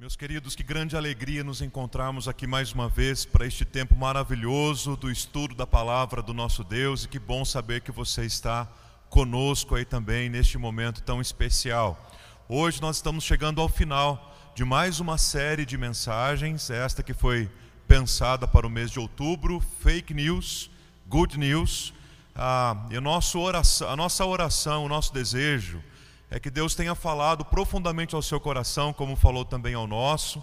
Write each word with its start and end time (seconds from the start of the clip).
Meus 0.00 0.14
queridos, 0.14 0.54
que 0.54 0.62
grande 0.62 0.96
alegria 0.96 1.42
nos 1.42 1.60
encontrarmos 1.60 2.28
aqui 2.28 2.46
mais 2.46 2.70
uma 2.70 2.88
vez 2.88 3.24
para 3.24 3.44
este 3.44 3.64
tempo 3.64 3.96
maravilhoso 3.96 4.96
do 4.96 5.10
estudo 5.10 5.56
da 5.56 5.66
palavra 5.66 6.22
do 6.22 6.32
nosso 6.32 6.62
Deus 6.62 7.02
e 7.02 7.08
que 7.08 7.18
bom 7.18 7.44
saber 7.44 7.80
que 7.80 7.90
você 7.90 8.24
está 8.24 8.68
conosco 9.10 9.74
aí 9.74 9.84
também 9.84 10.28
neste 10.28 10.56
momento 10.56 11.02
tão 11.02 11.20
especial. 11.20 12.12
Hoje 12.48 12.80
nós 12.80 12.94
estamos 12.94 13.24
chegando 13.24 13.60
ao 13.60 13.68
final 13.68 14.32
de 14.54 14.64
mais 14.64 15.00
uma 15.00 15.18
série 15.18 15.66
de 15.66 15.76
mensagens, 15.76 16.70
esta 16.70 17.02
que 17.02 17.12
foi 17.12 17.50
pensada 17.88 18.46
para 18.46 18.68
o 18.68 18.70
mês 18.70 18.92
de 18.92 19.00
outubro, 19.00 19.60
Fake 19.82 20.14
News, 20.14 20.70
Good 21.08 21.36
News. 21.36 21.92
Ah, 22.36 22.86
e 22.88 22.96
a 22.96 23.00
nossa 23.00 23.36
oração, 23.36 23.90
a 23.90 23.96
nossa 23.96 24.24
oração, 24.24 24.84
o 24.84 24.88
nosso 24.88 25.12
desejo 25.12 25.82
é 26.30 26.38
que 26.38 26.50
Deus 26.50 26.74
tenha 26.74 26.94
falado 26.94 27.44
profundamente 27.44 28.14
ao 28.14 28.22
seu 28.22 28.38
coração, 28.38 28.92
como 28.92 29.16
falou 29.16 29.44
também 29.44 29.74
ao 29.74 29.86
nosso, 29.86 30.42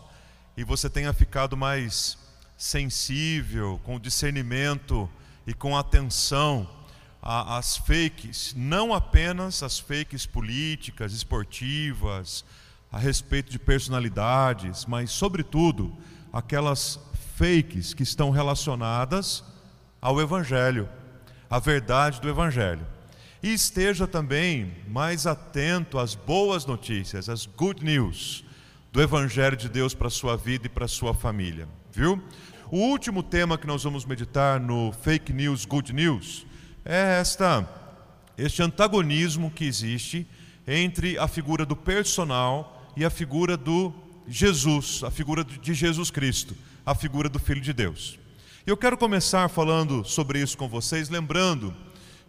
e 0.57 0.63
você 0.63 0.89
tenha 0.89 1.13
ficado 1.13 1.55
mais 1.55 2.17
sensível, 2.57 3.79
com 3.83 3.99
discernimento 3.99 5.09
e 5.45 5.53
com 5.53 5.77
atenção 5.77 6.67
às 7.21 7.77
fakes, 7.77 8.53
não 8.55 8.93
apenas 8.93 9.63
as 9.63 9.79
fakes 9.79 10.25
políticas, 10.25 11.11
esportivas, 11.11 12.45
a 12.91 12.99
respeito 12.99 13.51
de 13.51 13.59
personalidades, 13.59 14.85
mas, 14.85 15.11
sobretudo, 15.11 15.95
aquelas 16.31 16.99
fakes 17.35 17.93
que 17.93 18.03
estão 18.03 18.29
relacionadas 18.29 19.43
ao 20.01 20.21
Evangelho, 20.21 20.87
à 21.49 21.59
verdade 21.59 22.21
do 22.21 22.29
Evangelho. 22.29 22.94
E 23.43 23.53
esteja 23.53 24.07
também 24.07 24.73
mais 24.87 25.27
atento 25.27 25.99
às 25.99 26.15
boas 26.15 26.65
notícias, 26.65 27.29
às 27.29 27.45
good 27.45 27.83
news 27.83 28.43
do 28.91 29.01
Evangelho 29.01 29.57
de 29.57 29.69
Deus 29.69 29.93
para 29.93 30.07
a 30.07 30.11
sua 30.11 30.37
vida 30.37 30.67
e 30.67 30.69
para 30.69 30.85
a 30.85 30.87
sua 30.87 31.13
família, 31.13 31.67
viu? 31.91 32.21
O 32.71 32.77
último 32.77 33.21
tema 33.21 33.57
que 33.57 33.67
nós 33.67 33.83
vamos 33.83 34.05
meditar 34.05 34.59
no 34.59 34.91
Fake 35.03 35.31
News, 35.31 35.65
Good 35.65 35.93
News 35.93 36.47
é 36.83 37.19
esta, 37.19 37.69
este 38.37 38.63
antagonismo 38.63 39.51
que 39.51 39.65
existe 39.65 40.25
entre 40.67 41.17
a 41.17 41.27
figura 41.27 41.65
do 41.65 41.75
personal 41.75 42.91
e 42.97 43.05
a 43.05 43.09
figura 43.09 43.55
do 43.55 43.93
Jesus, 44.27 45.03
a 45.03 45.11
figura 45.11 45.43
de 45.43 45.73
Jesus 45.73 46.09
Cristo, 46.09 46.55
a 46.85 46.95
figura 46.95 47.29
do 47.29 47.37
Filho 47.37 47.61
de 47.61 47.73
Deus. 47.73 48.17
Eu 48.65 48.75
quero 48.75 48.97
começar 48.97 49.47
falando 49.47 50.03
sobre 50.03 50.39
isso 50.41 50.57
com 50.57 50.67
vocês, 50.67 51.09
lembrando 51.09 51.71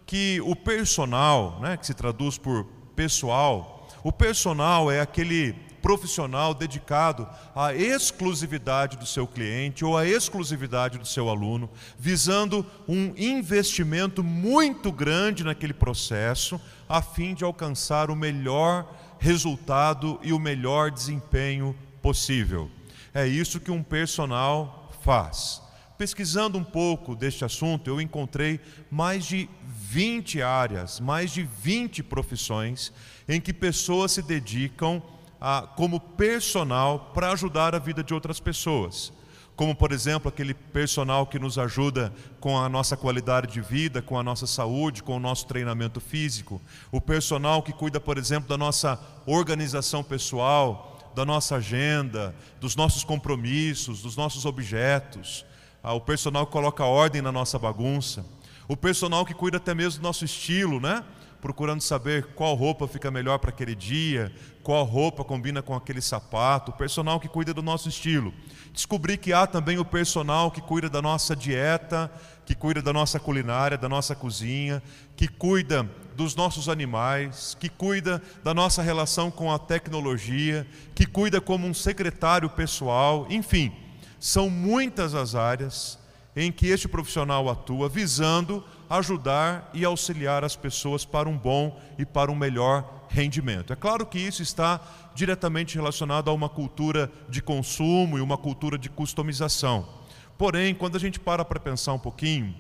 que 0.06 0.40
o 0.42 0.54
personal, 0.54 1.58
né, 1.60 1.76
que 1.76 1.84
se 1.84 1.92
traduz 1.92 2.38
por 2.38 2.64
pessoal, 2.94 3.88
o 4.04 4.12
personal 4.12 4.90
é 4.90 5.00
aquele 5.00 5.52
profissional 5.82 6.54
dedicado 6.54 7.28
à 7.54 7.74
exclusividade 7.74 8.96
do 8.96 9.06
seu 9.06 9.26
cliente 9.26 9.84
ou 9.84 9.96
à 9.96 10.06
exclusividade 10.06 10.98
do 10.98 11.06
seu 11.06 11.28
aluno, 11.28 11.68
visando 11.98 12.66
um 12.88 13.12
investimento 13.16 14.22
muito 14.22 14.90
grande 14.90 15.44
naquele 15.44 15.74
processo, 15.74 16.60
a 16.88 17.02
fim 17.02 17.34
de 17.34 17.44
alcançar 17.44 18.10
o 18.10 18.16
melhor 18.16 18.88
resultado 19.18 20.18
e 20.22 20.32
o 20.32 20.38
melhor 20.38 20.90
desempenho 20.90 21.76
possível. 22.02 22.70
É 23.14 23.26
isso 23.26 23.60
que 23.60 23.70
um 23.70 23.82
personal 23.82 24.90
faz. 25.02 25.62
Pesquisando 25.98 26.58
um 26.58 26.64
pouco 26.64 27.16
deste 27.16 27.44
assunto, 27.44 27.88
eu 27.88 28.00
encontrei 28.00 28.60
mais 28.90 29.24
de 29.24 29.48
20 29.64 30.42
áreas, 30.42 31.00
mais 31.00 31.30
de 31.30 31.42
20 31.42 32.02
profissões 32.02 32.92
em 33.26 33.40
que 33.40 33.52
pessoas 33.52 34.12
se 34.12 34.22
dedicam 34.22 35.02
a, 35.40 35.62
como 35.62 35.98
personal 35.98 37.12
para 37.14 37.32
ajudar 37.32 37.74
a 37.74 37.78
vida 37.78 38.04
de 38.04 38.12
outras 38.12 38.38
pessoas. 38.38 39.12
Como, 39.54 39.74
por 39.74 39.90
exemplo, 39.90 40.28
aquele 40.28 40.52
personal 40.52 41.26
que 41.26 41.38
nos 41.38 41.58
ajuda 41.58 42.12
com 42.40 42.58
a 42.58 42.68
nossa 42.68 42.94
qualidade 42.94 43.50
de 43.50 43.62
vida, 43.62 44.02
com 44.02 44.18
a 44.18 44.22
nossa 44.22 44.46
saúde, 44.46 45.02
com 45.02 45.16
o 45.16 45.20
nosso 45.20 45.46
treinamento 45.46 45.98
físico. 45.98 46.60
O 46.92 47.00
personal 47.00 47.62
que 47.62 47.72
cuida, 47.72 47.98
por 47.98 48.18
exemplo, 48.18 48.50
da 48.50 48.58
nossa 48.58 49.00
organização 49.24 50.04
pessoal, 50.04 51.10
da 51.14 51.24
nossa 51.24 51.56
agenda, 51.56 52.34
dos 52.60 52.76
nossos 52.76 53.02
compromissos, 53.02 54.02
dos 54.02 54.14
nossos 54.14 54.44
objetos. 54.44 55.46
Ah, 55.86 55.94
o 55.94 56.00
personal 56.00 56.44
que 56.44 56.50
coloca 56.50 56.84
ordem 56.84 57.22
na 57.22 57.30
nossa 57.30 57.60
bagunça 57.60 58.26
o 58.68 58.76
personal 58.76 59.24
que 59.24 59.34
cuida 59.34 59.58
até 59.58 59.74
mesmo 59.74 60.00
do 60.00 60.02
nosso 60.02 60.24
estilo, 60.24 60.80
né? 60.80 61.04
Procurando 61.40 61.80
saber 61.80 62.26
qual 62.34 62.54
roupa 62.54 62.88
fica 62.88 63.10
melhor 63.10 63.38
para 63.38 63.50
aquele 63.50 63.76
dia, 63.76 64.32
qual 64.62 64.82
roupa 64.84 65.22
combina 65.22 65.62
com 65.62 65.74
aquele 65.74 66.00
sapato, 66.00 66.72
o 66.72 66.74
personal 66.74 67.20
que 67.20 67.28
cuida 67.28 67.54
do 67.54 67.62
nosso 67.62 67.88
estilo. 67.88 68.34
Descobri 68.72 69.16
que 69.16 69.32
há 69.32 69.46
também 69.46 69.78
o 69.78 69.84
personal 69.84 70.50
que 70.50 70.60
cuida 70.60 70.90
da 70.90 71.00
nossa 71.00 71.36
dieta, 71.36 72.10
que 72.44 72.56
cuida 72.56 72.82
da 72.82 72.92
nossa 72.92 73.20
culinária, 73.20 73.78
da 73.78 73.88
nossa 73.88 74.16
cozinha, 74.16 74.82
que 75.14 75.28
cuida 75.28 75.88
dos 76.16 76.34
nossos 76.34 76.68
animais, 76.68 77.56
que 77.60 77.68
cuida 77.68 78.20
da 78.42 78.52
nossa 78.52 78.82
relação 78.82 79.30
com 79.30 79.52
a 79.52 79.58
tecnologia, 79.58 80.66
que 80.94 81.06
cuida 81.06 81.40
como 81.40 81.68
um 81.68 81.74
secretário 81.74 82.50
pessoal, 82.50 83.26
enfim, 83.30 83.72
são 84.18 84.48
muitas 84.50 85.14
as 85.14 85.34
áreas 85.34 85.98
em 86.34 86.52
que 86.52 86.66
este 86.66 86.86
profissional 86.86 87.48
atua, 87.48 87.88
visando 87.88 88.62
ajudar 88.90 89.70
e 89.72 89.84
auxiliar 89.84 90.44
as 90.44 90.54
pessoas 90.54 91.04
para 91.04 91.28
um 91.28 91.36
bom 91.36 91.80
e 91.98 92.04
para 92.04 92.30
um 92.30 92.34
melhor 92.34 93.06
rendimento. 93.08 93.72
É 93.72 93.76
claro 93.76 94.04
que 94.04 94.18
isso 94.18 94.42
está 94.42 94.80
diretamente 95.14 95.76
relacionado 95.76 96.28
a 96.28 96.34
uma 96.34 96.48
cultura 96.48 97.10
de 97.28 97.40
consumo 97.40 98.18
e 98.18 98.20
uma 98.20 98.36
cultura 98.36 98.76
de 98.76 98.90
customização. 98.90 99.88
Porém, 100.36 100.74
quando 100.74 100.96
a 100.96 101.00
gente 101.00 101.18
para 101.18 101.44
para 101.44 101.58
pensar 101.58 101.94
um 101.94 101.98
pouquinho 101.98 102.54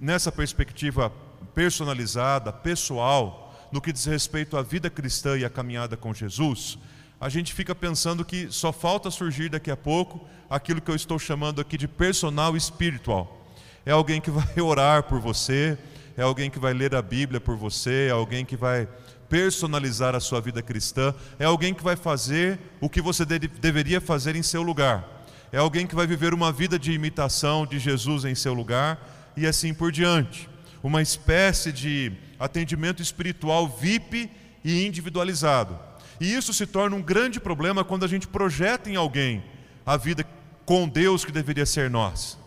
nessa 0.00 0.32
perspectiva 0.32 1.12
personalizada, 1.54 2.50
pessoal, 2.50 3.54
no 3.70 3.80
que 3.80 3.92
diz 3.92 4.06
respeito 4.06 4.56
à 4.56 4.62
vida 4.62 4.88
cristã 4.88 5.36
e 5.36 5.44
à 5.44 5.50
caminhada 5.50 5.96
com 5.96 6.14
Jesus, 6.14 6.78
a 7.22 7.28
gente 7.28 7.54
fica 7.54 7.72
pensando 7.72 8.24
que 8.24 8.48
só 8.50 8.72
falta 8.72 9.08
surgir 9.08 9.48
daqui 9.48 9.70
a 9.70 9.76
pouco 9.76 10.26
aquilo 10.50 10.80
que 10.80 10.90
eu 10.90 10.96
estou 10.96 11.20
chamando 11.20 11.60
aqui 11.60 11.78
de 11.78 11.86
personal 11.86 12.56
espiritual. 12.56 13.46
É 13.86 13.92
alguém 13.92 14.20
que 14.20 14.28
vai 14.28 14.44
orar 14.60 15.04
por 15.04 15.20
você, 15.20 15.78
é 16.16 16.22
alguém 16.22 16.50
que 16.50 16.58
vai 16.58 16.74
ler 16.74 16.96
a 16.96 17.00
Bíblia 17.00 17.40
por 17.40 17.56
você, 17.56 18.08
é 18.08 18.10
alguém 18.10 18.44
que 18.44 18.56
vai 18.56 18.88
personalizar 19.28 20.16
a 20.16 20.20
sua 20.20 20.40
vida 20.40 20.60
cristã, 20.62 21.14
é 21.38 21.44
alguém 21.44 21.72
que 21.72 21.84
vai 21.84 21.94
fazer 21.94 22.58
o 22.80 22.90
que 22.90 23.00
você 23.00 23.24
de 23.24 23.38
deveria 23.38 24.00
fazer 24.00 24.34
em 24.34 24.42
seu 24.42 24.60
lugar, 24.60 25.24
é 25.52 25.58
alguém 25.58 25.86
que 25.86 25.94
vai 25.94 26.08
viver 26.08 26.34
uma 26.34 26.50
vida 26.50 26.76
de 26.76 26.90
imitação 26.90 27.64
de 27.64 27.78
Jesus 27.78 28.24
em 28.24 28.34
seu 28.34 28.52
lugar 28.52 29.32
e 29.36 29.46
assim 29.46 29.72
por 29.72 29.92
diante. 29.92 30.50
Uma 30.82 31.00
espécie 31.00 31.70
de 31.70 32.10
atendimento 32.36 33.00
espiritual 33.00 33.68
VIP 33.68 34.28
e 34.64 34.84
individualizado 34.84 35.91
e 36.22 36.32
isso 36.32 36.54
se 36.54 36.66
torna 36.66 36.94
um 36.94 37.02
grande 37.02 37.40
problema 37.40 37.82
quando 37.82 38.04
a 38.04 38.08
gente 38.08 38.28
projeta 38.28 38.88
em 38.88 38.94
alguém 38.94 39.42
a 39.84 39.96
vida 39.96 40.24
com 40.64 40.88
Deus 40.88 41.24
que 41.24 41.32
deveria 41.32 41.66
ser 41.66 41.90
nós. 41.90 42.38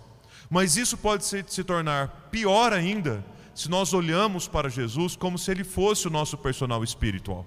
Mas 0.50 0.78
isso 0.78 0.96
pode 0.96 1.26
se, 1.26 1.44
se 1.46 1.62
tornar 1.62 2.30
pior 2.32 2.72
ainda 2.72 3.22
se 3.54 3.70
nós 3.70 3.94
olhamos 3.94 4.48
para 4.48 4.70
Jesus 4.70 5.18
como 5.18 5.38
se 5.38 5.52
ele 5.52 5.66
fosse 5.66 6.08
o 6.08 6.10
nosso 6.10 6.38
personal 6.38 6.86
espiritual. 6.86 7.46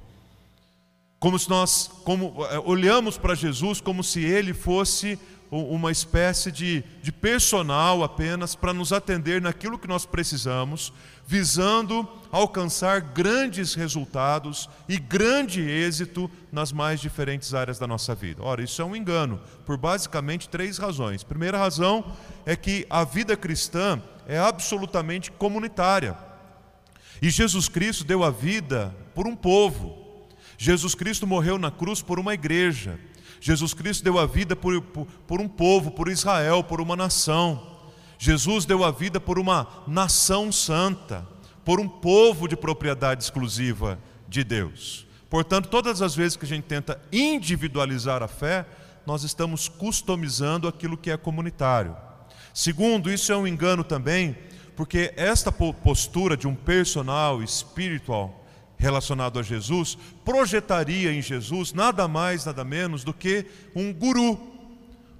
Como 1.18 1.38
se 1.38 1.48
nós 1.48 1.90
como, 2.04 2.44
eh, 2.50 2.58
olhamos 2.58 3.16
para 3.16 3.34
Jesus 3.34 3.80
como 3.80 4.04
se 4.04 4.22
ele 4.22 4.52
fosse 4.52 5.18
uma 5.50 5.90
espécie 5.90 6.52
de, 6.52 6.84
de 7.02 7.10
personal 7.10 8.02
apenas 8.04 8.54
para 8.54 8.72
nos 8.72 8.92
atender 8.92 9.40
naquilo 9.40 9.78
que 9.78 9.88
nós 9.88 10.04
precisamos, 10.04 10.92
visando 11.26 12.06
alcançar 12.30 13.00
grandes 13.00 13.74
resultados 13.74 14.68
e 14.88 14.98
grande 14.98 15.60
êxito 15.60 16.30
nas 16.52 16.72
mais 16.72 17.00
diferentes 17.00 17.54
áreas 17.54 17.78
da 17.78 17.86
nossa 17.86 18.14
vida. 18.14 18.42
Ora, 18.42 18.62
isso 18.62 18.80
é 18.82 18.84
um 18.84 18.94
engano, 18.94 19.40
por 19.64 19.76
basicamente 19.76 20.48
três 20.48 20.76
razões. 20.78 21.24
Primeira 21.24 21.58
razão 21.58 22.04
é 22.44 22.54
que 22.54 22.86
a 22.90 23.04
vida 23.04 23.36
cristã 23.36 24.02
é 24.26 24.38
absolutamente 24.38 25.30
comunitária. 25.30 26.16
E 27.20 27.30
Jesus 27.30 27.68
Cristo 27.68 28.04
deu 28.04 28.22
a 28.22 28.30
vida 28.30 28.94
por 29.14 29.26
um 29.26 29.34
povo. 29.34 30.26
Jesus 30.56 30.94
Cristo 30.94 31.26
morreu 31.26 31.58
na 31.58 31.70
cruz 31.70 32.02
por 32.02 32.18
uma 32.18 32.34
igreja. 32.34 32.98
Jesus 33.40 33.74
Cristo 33.74 34.04
deu 34.04 34.18
a 34.18 34.26
vida 34.26 34.56
por, 34.56 34.80
por, 34.80 35.06
por, 35.26 35.40
um 35.40 35.48
povo, 35.48 35.90
por 35.90 36.08
Israel, 36.08 36.62
por 36.64 36.80
uma 36.80 36.96
nação. 36.96 37.78
Jesus 38.18 38.64
deu 38.64 38.84
a 38.84 38.90
vida 38.90 39.20
por 39.20 39.38
uma 39.38 39.66
nação 39.86 40.50
santa, 40.50 41.26
por 41.64 41.78
um 41.78 41.88
povo 41.88 42.48
de 42.48 42.56
propriedade 42.56 43.22
exclusiva 43.22 43.98
de 44.28 44.42
Deus. 44.42 45.06
Portanto, 45.30 45.68
todas 45.68 46.02
as 46.02 46.14
vezes 46.14 46.36
que 46.36 46.44
a 46.44 46.48
gente 46.48 46.64
tenta 46.64 47.00
individualizar 47.12 48.22
a 48.22 48.28
fé, 48.28 48.66
nós 49.06 49.22
estamos 49.22 49.68
customizando 49.68 50.66
aquilo 50.66 50.96
que 50.96 51.10
é 51.10 51.16
comunitário. 51.16 51.96
Segundo, 52.52 53.10
isso 53.10 53.30
é 53.30 53.36
um 53.36 53.46
engano 53.46 53.84
também, 53.84 54.36
porque 54.74 55.12
esta 55.16 55.52
postura 55.52 56.36
de 56.36 56.48
um 56.48 56.54
personal 56.54 57.42
espiritual 57.42 58.44
relacionado 58.78 59.38
a 59.38 59.42
Jesus 59.42 59.98
projetaria 60.24 61.12
em 61.12 61.20
Jesus 61.20 61.72
nada 61.72 62.06
mais, 62.06 62.44
nada 62.44 62.64
menos 62.64 63.04
do 63.04 63.12
que 63.12 63.44
um 63.74 63.92
guru, 63.92 64.38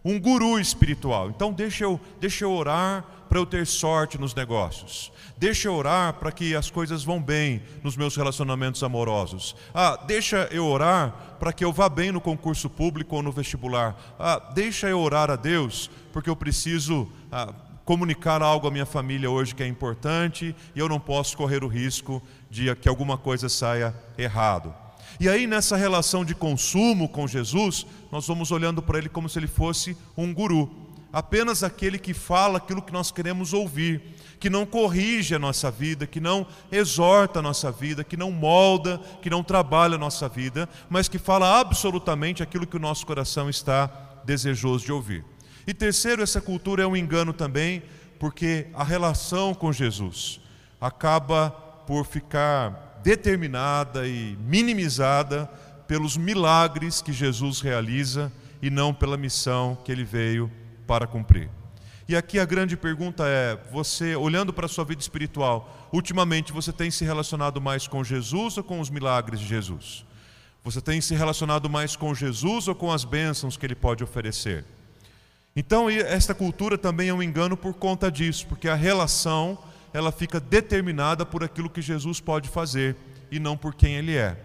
um 0.05 0.19
guru 0.19 0.59
espiritual. 0.59 1.29
Então 1.31 1.53
deixa 1.53 1.85
eu, 1.85 2.01
deixa 2.21 2.45
eu 2.45 2.53
orar 2.53 3.05
para 3.29 3.39
eu 3.39 3.45
ter 3.45 3.67
sorte 3.67 4.17
nos 4.17 4.35
negócios. 4.35 5.13
Deixa 5.37 5.69
eu 5.69 5.75
orar 5.75 6.15
para 6.15 6.33
que 6.33 6.55
as 6.57 6.71
coisas 6.71 7.05
vão 7.05 7.23
bem 7.23 7.63
nos 7.83 7.97
meus 7.97 8.17
relacionamentos 8.17 8.83
amorosos. 8.83 9.55
Ah, 9.75 10.03
deixa 10.07 10.49
eu 10.51 10.67
orar 10.67 11.37
para 11.39 11.53
que 11.53 11.65
eu 11.65 11.73
vá 11.73 11.89
bem 11.89 12.11
no 12.11 12.21
concurso 12.21 12.71
público 12.71 13.17
ou 13.17 13.23
no 13.23 13.31
vestibular. 13.31 13.97
Ah, 14.19 14.41
deixa 14.55 14.89
eu 14.89 14.99
orar 14.99 15.31
a 15.31 15.37
Deus 15.37 15.91
porque 16.13 16.31
eu 16.31 16.37
preciso 16.37 17.09
ah, 17.31 17.53
comunicar 17.89 18.43
algo 18.43 18.69
à 18.69 18.71
minha 18.71 18.85
família 18.85 19.31
hoje 19.31 19.55
que 19.55 19.63
é 19.63 19.67
importante 19.67 20.55
e 20.77 20.79
eu 20.79 20.91
não 20.91 21.01
posso 21.01 21.35
correr 21.35 21.65
o 21.65 21.69
risco 21.69 22.23
de 22.51 22.75
que 22.77 22.87
alguma 22.87 23.17
coisa 23.17 23.49
saia 23.49 23.95
errado. 24.19 24.75
E 25.19 25.27
aí, 25.27 25.47
nessa 25.47 25.75
relação 25.75 26.23
de 26.23 26.35
consumo 26.35 27.09
com 27.09 27.27
Jesus, 27.27 27.87
nós 28.13 28.27
vamos 28.27 28.51
olhando 28.51 28.83
para 28.83 28.99
ele 28.99 29.09
como 29.09 29.27
se 29.27 29.39
ele 29.39 29.47
fosse 29.47 29.97
um 30.19 30.35
guru, 30.35 30.71
apenas 31.11 31.63
aquele 31.63 31.99
que 31.99 32.13
fala 32.13 32.59
aquilo 32.59 32.83
que 32.83 32.93
nós 32.93 33.11
queremos 33.11 33.55
ouvir, 33.55 34.03
que 34.39 34.51
não 34.51 34.67
corrige 34.67 35.35
a 35.35 35.39
nossa 35.39 35.71
vida, 35.71 36.07
que 36.07 36.21
não 36.21 36.47
exorta 36.71 37.39
a 37.39 37.43
nossa 37.43 37.73
vida, 37.73 38.05
que 38.05 38.19
não 38.19 38.31
molda, 38.31 39.01
que 39.23 39.31
não 39.31 39.43
trabalha 39.43 39.95
a 39.95 39.99
nossa 39.99 40.29
vida, 40.29 40.69
mas 40.91 41.09
que 41.09 41.19
fala 41.19 41.59
absolutamente 41.59 42.43
aquilo 42.43 42.67
que 42.67 42.77
o 42.77 42.81
nosso 42.81 43.07
coração 43.07 43.49
está 43.49 43.91
desejoso 44.27 44.85
de 44.85 44.93
ouvir. 44.93 45.25
E 45.69 45.75
terceiro, 45.75 46.23
essa 46.23 46.41
cultura 46.41 46.83
é 46.83 46.87
um 46.87 46.97
engano 46.97 47.31
também, 47.31 47.83
porque 48.19 48.69
a 48.73 48.83
relação 48.83 49.53
com 49.53 49.71
Jesus 49.71 50.41
acaba 50.81 51.51
por 51.87 52.07
ficar 52.07 52.99
determinada 53.05 54.09
e 54.09 54.35
minimizada 54.41 55.45
pelos 55.87 56.17
milagres 56.17 57.03
que 57.03 57.13
Jesus 57.13 57.61
realiza 57.61 58.33
e 58.63 58.71
não 58.71 58.95
pela 58.95 59.19
missão 59.19 59.77
que 59.85 59.93
ele 59.93 60.05
veio 60.05 60.51
para 60.87 61.07
cumprir. 61.07 61.51
E 62.09 62.17
aqui 62.17 62.39
a 62.39 62.47
grande 62.47 62.75
pergunta 62.75 63.25
é: 63.27 63.59
você, 63.71 64.17
olhando 64.17 64.55
para 64.55 64.65
a 64.65 64.71
sua 64.71 64.87
vida 64.87 65.03
espiritual, 65.03 65.91
ultimamente 65.93 66.51
você 66.51 66.73
tem 66.73 66.91
se 66.91 67.05
relacionado 67.05 67.61
mais 67.61 67.87
com 67.87 68.03
Jesus 68.03 68.57
ou 68.57 68.65
com 68.65 68.81
os 68.81 68.89
milagres 68.89 69.39
de 69.39 69.47
Jesus? 69.47 70.03
Você 70.65 70.81
tem 70.81 70.99
se 71.03 71.15
relacionado 71.15 71.69
mais 71.69 71.95
com 71.95 72.15
Jesus 72.15 72.69
ou 72.69 72.75
com 72.75 72.91
as 72.91 73.05
bênçãos 73.05 73.59
que 73.59 73.67
ele 73.67 73.75
pode 73.75 74.03
oferecer? 74.03 74.65
Então, 75.61 75.91
esta 75.91 76.37
cultura 76.37 76.79
também 76.79 77.09
é 77.09 77.13
um 77.13 77.21
engano 77.21 77.57
por 77.57 77.75
conta 77.75 78.13
disso, 78.13 78.47
porque 78.47 78.69
a 78.69 78.77
relação 78.77 79.59
ela 79.93 80.13
fica 80.13 80.39
determinada 80.39 81.27
por 81.27 81.43
aquilo 81.43 81.69
que 81.69 81.83
Jesus 81.83 82.21
pode 82.21 82.49
fazer 82.49 82.95
e 83.29 83.41
não 83.41 83.57
por 83.57 83.75
quem 83.75 83.97
ele 83.97 84.17
é. 84.17 84.41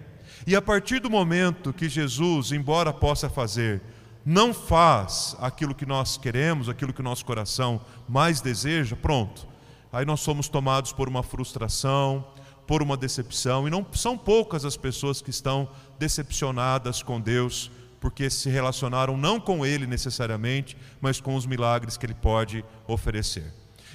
E 0.48 0.56
a 0.56 0.62
partir 0.62 1.00
do 1.00 1.12
momento 1.12 1.72
que 1.72 1.88
Jesus, 1.88 2.52
embora 2.52 2.92
possa 2.92 3.30
fazer, 3.30 3.80
não 4.26 4.56
faz 4.56 5.38
aquilo 5.40 5.76
que 5.76 5.86
nós 5.86 6.18
queremos, 6.18 6.68
aquilo 6.68 6.92
que 6.92 7.04
nosso 7.04 7.24
coração 7.26 7.80
mais 8.10 8.42
deseja, 8.42 8.96
pronto. 8.96 9.48
Aí 9.92 10.06
nós 10.06 10.20
somos 10.22 10.50
tomados 10.50 10.92
por 10.94 11.08
uma 11.08 11.22
frustração, 11.22 12.26
por 12.66 12.82
uma 12.82 12.98
decepção, 12.98 13.68
e 13.68 13.70
não 13.70 13.86
são 13.94 14.18
poucas 14.18 14.66
as 14.66 14.76
pessoas 14.76 15.22
que 15.22 15.30
estão 15.30 15.70
decepcionadas 16.00 17.04
com 17.04 17.22
Deus 17.22 17.70
porque 18.04 18.30
se 18.30 18.50
relacionaram 18.50 19.16
não 19.16 19.40
com 19.40 19.66
Ele 19.66 19.88
necessariamente, 19.88 20.76
mas 21.00 21.22
com 21.22 21.36
os 21.36 21.46
milagres 21.46 21.96
que 21.96 22.06
Ele 22.06 22.14
pode 22.14 22.62
oferecer. 22.86 23.46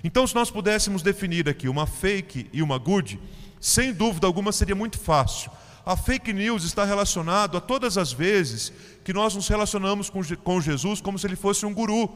Então, 0.02 0.26
se 0.26 0.34
nós 0.34 0.50
pudéssemos 0.50 1.02
definir 1.02 1.46
aqui 1.46 1.68
uma 1.68 1.86
fake 1.86 2.48
e 2.50 2.62
uma 2.62 2.78
good, 2.78 3.20
sem 3.60 3.92
dúvida 3.92 4.26
alguma 4.26 4.50
seria 4.50 4.74
muito 4.74 4.98
fácil. 4.98 5.50
A 5.84 5.94
fake 5.94 6.32
news 6.32 6.64
está 6.64 6.86
relacionado 6.86 7.58
a 7.58 7.60
todas 7.60 7.98
as 7.98 8.10
vezes 8.10 8.72
que 9.04 9.12
nós 9.12 9.34
nos 9.34 9.46
relacionamos 9.46 10.08
com, 10.08 10.22
com 10.36 10.58
Jesus 10.58 11.02
como 11.02 11.18
se 11.18 11.26
ele 11.26 11.36
fosse 11.36 11.66
um 11.66 11.74
guru, 11.74 12.08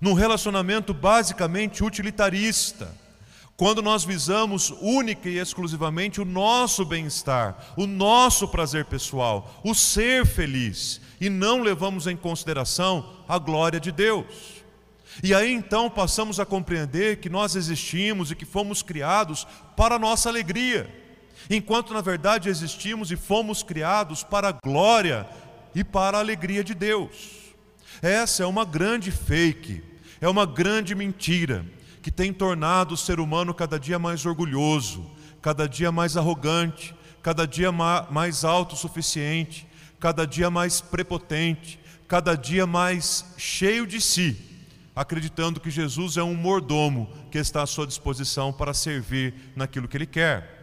num 0.00 0.14
relacionamento 0.14 0.92
basicamente 0.92 1.84
utilitarista 1.84 2.92
quando 3.62 3.80
nós 3.80 4.02
visamos 4.02 4.74
única 4.80 5.28
e 5.28 5.38
exclusivamente 5.38 6.20
o 6.20 6.24
nosso 6.24 6.84
bem-estar, 6.84 7.56
o 7.76 7.86
nosso 7.86 8.48
prazer 8.48 8.86
pessoal, 8.86 9.54
o 9.62 9.72
ser 9.72 10.26
feliz, 10.26 11.00
e 11.20 11.30
não 11.30 11.62
levamos 11.62 12.08
em 12.08 12.16
consideração 12.16 13.08
a 13.28 13.38
glória 13.38 13.78
de 13.78 13.92
Deus. 13.92 14.64
E 15.22 15.32
aí 15.32 15.52
então 15.52 15.88
passamos 15.88 16.40
a 16.40 16.44
compreender 16.44 17.20
que 17.20 17.30
nós 17.30 17.54
existimos 17.54 18.32
e 18.32 18.34
que 18.34 18.44
fomos 18.44 18.82
criados 18.82 19.46
para 19.76 19.94
a 19.94 19.98
nossa 20.00 20.28
alegria, 20.28 20.92
enquanto 21.48 21.94
na 21.94 22.00
verdade 22.00 22.48
existimos 22.48 23.12
e 23.12 23.16
fomos 23.16 23.62
criados 23.62 24.24
para 24.24 24.48
a 24.48 24.58
glória 24.60 25.24
e 25.72 25.84
para 25.84 26.16
a 26.16 26.20
alegria 26.20 26.64
de 26.64 26.74
Deus. 26.74 27.54
Essa 28.02 28.42
é 28.42 28.46
uma 28.46 28.64
grande 28.64 29.12
fake, 29.12 29.84
é 30.20 30.28
uma 30.28 30.46
grande 30.46 30.96
mentira 30.96 31.64
que 32.02 32.10
tem 32.10 32.32
tornado 32.32 32.94
o 32.94 32.96
ser 32.96 33.20
humano 33.20 33.54
cada 33.54 33.78
dia 33.78 33.98
mais 33.98 34.26
orgulhoso, 34.26 35.08
cada 35.40 35.68
dia 35.68 35.92
mais 35.92 36.16
arrogante, 36.16 36.94
cada 37.22 37.46
dia 37.46 37.70
mais 37.70 38.44
autossuficiente, 38.44 39.66
cada 40.00 40.26
dia 40.26 40.50
mais 40.50 40.80
prepotente, 40.80 41.78
cada 42.08 42.34
dia 42.34 42.66
mais 42.66 43.24
cheio 43.38 43.86
de 43.86 44.00
si, 44.00 44.36
acreditando 44.96 45.60
que 45.60 45.70
Jesus 45.70 46.16
é 46.16 46.22
um 46.24 46.34
mordomo 46.34 47.08
que 47.30 47.38
está 47.38 47.62
à 47.62 47.66
sua 47.66 47.86
disposição 47.86 48.52
para 48.52 48.74
servir 48.74 49.32
naquilo 49.54 49.86
que 49.86 49.96
ele 49.96 50.06
quer. 50.06 50.60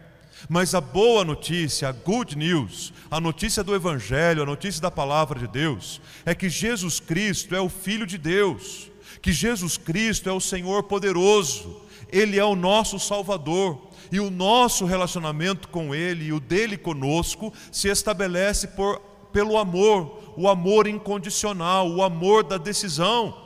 Mas 0.48 0.74
a 0.74 0.80
boa 0.80 1.24
notícia, 1.24 1.88
a 1.88 1.92
good 1.92 2.36
news, 2.36 2.92
a 3.10 3.18
notícia 3.18 3.64
do 3.64 3.74
Evangelho, 3.74 4.42
a 4.42 4.46
notícia 4.46 4.80
da 4.80 4.90
palavra 4.90 5.38
de 5.38 5.48
Deus, 5.48 6.00
é 6.24 6.34
que 6.34 6.48
Jesus 6.48 7.00
Cristo 7.00 7.54
é 7.54 7.60
o 7.60 7.68
Filho 7.68 8.06
de 8.06 8.18
Deus 8.18 8.89
que 9.20 9.32
Jesus 9.32 9.76
Cristo 9.76 10.28
é 10.28 10.32
o 10.32 10.40
Senhor 10.40 10.84
poderoso, 10.84 11.82
Ele 12.08 12.38
é 12.38 12.44
o 12.44 12.56
nosso 12.56 12.98
Salvador, 12.98 13.90
e 14.12 14.18
o 14.18 14.30
nosso 14.30 14.84
relacionamento 14.84 15.68
com 15.68 15.94
Ele 15.94 16.26
e 16.26 16.32
o 16.32 16.40
dele 16.40 16.76
conosco 16.76 17.52
se 17.70 17.88
estabelece 17.88 18.68
por, 18.68 18.98
pelo 19.32 19.56
amor, 19.56 20.34
o 20.36 20.48
amor 20.48 20.86
incondicional, 20.86 21.88
o 21.88 22.02
amor 22.02 22.42
da 22.42 22.58
decisão. 22.58 23.36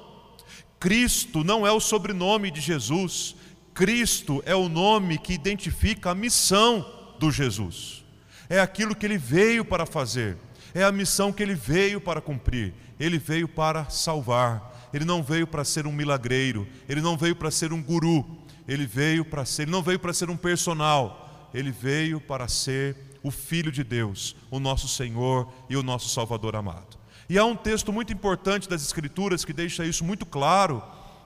Cristo 0.81 1.45
não 1.45 1.67
é 1.67 1.73
o 1.73 1.81
sobrenome 1.81 2.51
de 2.51 2.61
Jesus, 2.61 3.37
Cristo 3.75 4.43
é 4.47 4.55
o 4.55 4.69
nome 4.69 5.19
que 5.19 5.33
identifica 5.33 6.11
a 6.11 6.15
missão 6.15 6.87
do 7.19 7.31
Jesus. 7.31 8.05
É 8.49 8.61
aquilo 8.61 8.95
que 8.95 9.05
ele 9.05 9.19
veio 9.19 9.65
para 9.65 9.85
fazer, 9.85 10.37
é 10.75 10.85
a 10.85 10.93
missão 10.93 11.33
que 11.33 11.43
ele 11.43 11.55
veio 11.55 12.01
para 12.01 12.21
cumprir. 12.21 12.75
Ele 12.99 13.19
veio 13.19 13.49
para 13.49 13.89
salvar, 13.91 14.74
ele 14.95 15.05
não 15.05 15.25
veio 15.25 15.45
para 15.45 15.65
ser 15.65 15.89
um 15.89 15.93
milagreiro, 15.93 16.69
ele 16.89 17.01
não 17.01 17.17
veio 17.17 17.35
para 17.35 17.51
ser 17.51 17.73
um 17.73 17.83
guru, 17.83 18.25
ele 18.69 18.87
veio 18.87 19.25
para 19.25 19.45
ser, 19.45 19.63
ele 19.63 19.73
não 19.73 19.83
veio 19.83 19.99
para 19.99 20.13
ser 20.13 20.31
um 20.31 20.37
personal, 20.37 21.51
ele 21.53 21.73
veio 21.73 22.21
para 22.21 22.47
ser 22.47 22.97
o 23.21 23.31
filho 23.31 23.73
de 23.73 23.83
Deus, 23.83 24.37
o 24.53 24.61
nosso 24.61 24.87
Senhor 24.87 25.53
e 25.69 25.77
o 25.77 25.83
nosso 25.83 26.11
Salvador 26.11 26.55
amado. 26.55 26.97
E 27.29 27.37
há 27.37 27.45
um 27.45 27.57
texto 27.57 27.93
muito 27.93 28.13
importante 28.13 28.69
das 28.69 28.83
escrituras 28.83 29.45
que 29.45 29.53
deixa 29.53 29.85
isso 29.85 30.05
muito 30.05 30.25
claro, 30.25 30.81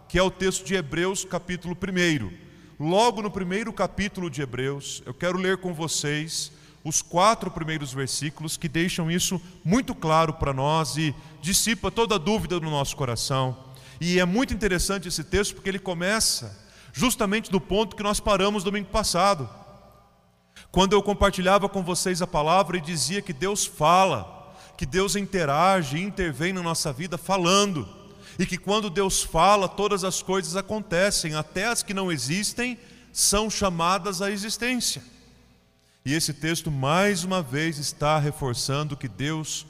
que 0.09 0.19
é 0.19 0.23
o 0.23 0.31
texto 0.31 0.65
de 0.65 0.75
Hebreus, 0.75 1.25
capítulo 1.25 1.77
1. 1.77 2.33
Logo 2.81 3.21
no 3.21 3.31
primeiro 3.31 3.71
capítulo 3.71 4.31
de 4.31 4.41
Hebreus, 4.41 5.03
eu 5.05 5.13
quero 5.13 5.37
ler 5.37 5.59
com 5.59 5.75
vocês 5.75 6.53
os 6.85 7.03
quatro 7.03 7.51
primeiros 7.51 7.93
versículos 7.93 8.57
que 8.57 8.69
deixam 8.69 9.11
isso 9.11 9.41
muito 9.65 9.95
claro 9.95 10.33
para 10.33 10.53
nós 10.53 10.97
e 10.97 11.15
dissipa 11.41 11.91
toda 11.91 12.19
dúvida 12.19 12.59
no 12.61 12.71
nosso 12.71 12.97
coração. 12.97 13.57
E 14.01 14.19
é 14.19 14.25
muito 14.25 14.55
interessante 14.55 15.09
esse 15.09 15.25
texto 15.25 15.55
porque 15.55 15.69
ele 15.69 15.79
começa 15.79 16.67
justamente 16.93 17.51
do 17.51 17.61
ponto 17.61 17.97
que 17.97 18.03
nós 18.03 18.21
paramos 18.21 18.65
domingo 18.65 18.89
passado. 18.89 19.49
Quando 20.71 20.93
eu 20.93 21.03
compartilhava 21.03 21.69
com 21.69 21.83
vocês 21.83 22.21
a 22.21 22.27
palavra 22.27 22.77
e 22.77 22.81
dizia 22.81 23.23
que 23.23 23.33
Deus 23.33 23.65
fala, 23.65 24.55
que 24.77 24.87
Deus 24.87 25.17
interage, 25.17 26.01
intervém 26.01 26.53
na 26.53 26.63
nossa 26.63 26.93
vida 26.93 27.19
falando, 27.19 27.89
e 28.39 28.47
que 28.47 28.57
quando 28.57 28.89
Deus 28.89 29.23
fala, 29.23 29.69
todas 29.69 30.05
as 30.05 30.23
coisas 30.23 30.55
acontecem, 30.55 31.35
até 31.35 31.67
as 31.67 31.83
que 31.83 31.93
não 31.93 32.13
existem 32.13 32.79
são 33.13 33.51
chamadas 33.51 34.23
à 34.23 34.31
existência. 34.31 35.03
E 36.09 36.15
esse 36.15 36.33
texto 36.33 36.71
mais 36.71 37.23
uma 37.23 37.43
vez 37.43 37.77
está 37.77 38.19
reforçando 38.19 38.97
que 38.97 39.07
Deus 39.07 39.67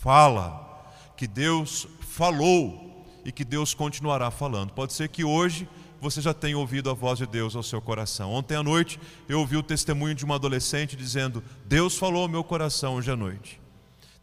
fala, 0.00 0.90
que 1.18 1.26
Deus 1.26 1.86
falou 2.00 3.04
e 3.26 3.30
que 3.30 3.44
Deus 3.44 3.74
continuará 3.74 4.30
falando. 4.30 4.72
Pode 4.72 4.94
ser 4.94 5.10
que 5.10 5.22
hoje 5.22 5.68
você 6.00 6.22
já 6.22 6.32
tenha 6.32 6.56
ouvido 6.56 6.88
a 6.88 6.94
voz 6.94 7.18
de 7.18 7.26
Deus 7.26 7.54
ao 7.54 7.62
seu 7.62 7.78
coração. 7.78 8.32
Ontem 8.32 8.56
à 8.56 8.62
noite 8.62 8.98
eu 9.28 9.40
ouvi 9.40 9.58
o 9.58 9.62
testemunho 9.62 10.14
de 10.14 10.24
uma 10.24 10.36
adolescente 10.36 10.96
dizendo: 10.96 11.44
Deus 11.66 11.98
falou 11.98 12.22
ao 12.22 12.28
meu 12.28 12.42
coração 12.42 12.94
hoje 12.94 13.10
à 13.10 13.16
noite. 13.16 13.60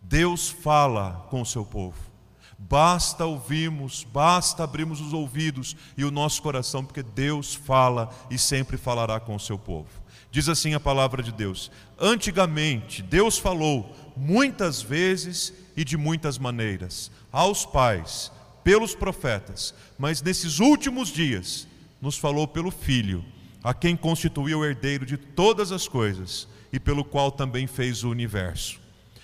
Deus 0.01 0.49
fala 0.49 1.27
com 1.29 1.39
o 1.39 1.45
seu 1.45 1.63
povo. 1.63 1.99
Basta 2.57 3.25
ouvirmos, 3.25 4.03
basta 4.11 4.63
abrirmos 4.63 4.99
os 5.01 5.13
ouvidos 5.13 5.75
e 5.95 6.03
o 6.03 6.09
nosso 6.09 6.41
coração, 6.41 6.83
porque 6.83 7.03
Deus 7.03 7.53
fala 7.53 8.09
e 8.27 8.39
sempre 8.39 8.75
falará 8.75 9.19
com 9.19 9.35
o 9.35 9.39
seu 9.39 9.59
povo. 9.59 10.08
Diz 10.31 10.47
assim 10.47 10.73
a 10.73 10.79
palavra 10.79 11.23
de 11.23 11.31
Deus: 11.31 11.71
Antigamente, 11.99 13.01
Deus 13.01 13.37
falou 13.37 13.95
muitas 14.15 14.81
vezes 14.81 15.53
e 15.75 15.83
de 15.83 15.97
muitas 15.97 16.37
maneiras 16.37 17.11
aos 17.31 17.65
pais, 17.65 18.31
pelos 18.63 18.93
profetas, 18.93 19.73
mas 19.97 20.21
nesses 20.21 20.59
últimos 20.59 21.09
dias 21.09 21.67
nos 22.01 22.17
falou 22.17 22.47
pelo 22.47 22.71
Filho, 22.71 23.23
a 23.63 23.73
quem 23.73 23.95
constituiu 23.95 24.59
o 24.59 24.65
herdeiro 24.65 25.05
de 25.05 25.17
todas 25.17 25.71
as 25.71 25.87
coisas 25.87 26.47
e 26.71 26.79
pelo 26.79 27.03
qual 27.03 27.31
também 27.31 27.67
fez 27.67 28.03
o 28.03 28.09
universo. 28.09 28.78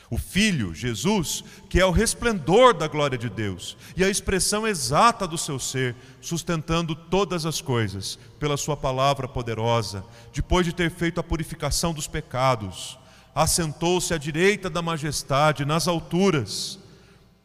O 0.10 0.18
Filho, 0.18 0.74
Jesus, 0.74 1.44
que 1.68 1.80
é 1.80 1.86
o 1.86 1.92
resplendor 1.92 2.74
da 2.74 2.88
glória 2.88 3.18
de 3.18 3.30
Deus 3.30 3.76
e 3.98 4.04
a 4.04 4.10
expressão 4.10 4.68
exata 4.68 5.28
do 5.28 5.38
seu 5.38 5.58
ser, 5.58 5.96
sustentando 6.22 6.96
todas 6.96 7.46
as 7.46 7.60
coisas 7.60 8.20
pela 8.40 8.58
Sua 8.58 8.78
palavra 8.78 9.28
poderosa, 9.28 10.06
depois 10.32 10.66
de 10.66 10.74
ter 10.74 10.92
feito 10.92 11.20
a 11.20 11.24
purificação 11.24 11.94
dos 11.94 12.08
pecados, 12.08 13.00
assentou-se 13.34 14.14
à 14.14 14.18
direita 14.18 14.70
da 14.70 14.82
majestade 14.82 15.66
nas 15.66 15.88
alturas, 15.88 16.80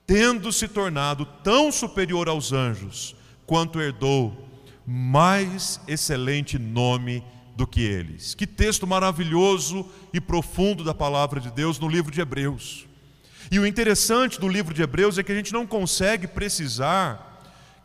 tendo 0.07 0.53
se 0.53 0.69
tornado 0.69 1.25
tão 1.43 1.73
superior 1.73 2.29
aos 2.29 2.53
anjos, 2.53 3.17
quanto 3.47 3.81
herdou 3.81 4.49
mais 4.87 5.81
excelente 5.87 6.59
nome 6.59 7.25
do 7.61 7.67
que 7.67 7.83
eles. 7.83 8.35
Que 8.35 8.47
texto 8.47 8.87
maravilhoso 8.87 9.87
e 10.13 10.21
profundo 10.21 10.83
da 10.83 10.95
palavra 10.95 11.39
de 11.39 11.51
Deus 11.51 11.79
no 11.79 11.89
livro 11.89 12.11
de 12.11 12.21
Hebreus. 12.21 12.87
E 13.51 13.59
o 13.59 13.67
interessante 13.67 14.41
do 14.41 14.49
livro 14.49 14.73
de 14.73 14.83
Hebreus 14.83 15.19
é 15.19 15.23
que 15.23 15.31
a 15.31 15.35
gente 15.35 15.53
não 15.53 15.67
consegue 15.67 16.27
precisar 16.27 17.29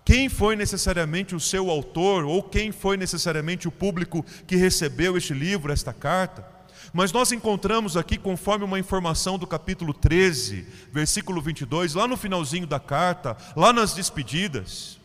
quem 0.06 0.30
foi 0.30 0.56
necessariamente 0.56 1.36
o 1.36 1.40
seu 1.40 1.70
autor 1.70 2.24
ou 2.24 2.42
quem 2.42 2.72
foi 2.72 2.96
necessariamente 2.96 3.68
o 3.68 3.72
público 3.72 4.26
que 4.48 4.56
recebeu 4.56 5.18
este 5.18 5.34
livro, 5.34 5.74
esta 5.74 5.92
carta. 5.92 6.48
Mas 6.94 7.12
nós 7.12 7.34
encontramos 7.34 7.98
aqui, 7.98 8.18
conforme 8.18 8.64
uma 8.64 8.80
informação 8.80 9.38
do 9.38 9.46
capítulo 9.46 9.94
13, 9.94 10.66
versículo 10.94 11.42
22, 11.42 11.96
lá 11.96 12.08
no 12.08 12.16
finalzinho 12.16 12.66
da 12.66 12.80
carta, 12.80 13.36
lá 13.58 13.74
nas 13.74 13.94
despedidas, 13.94 14.98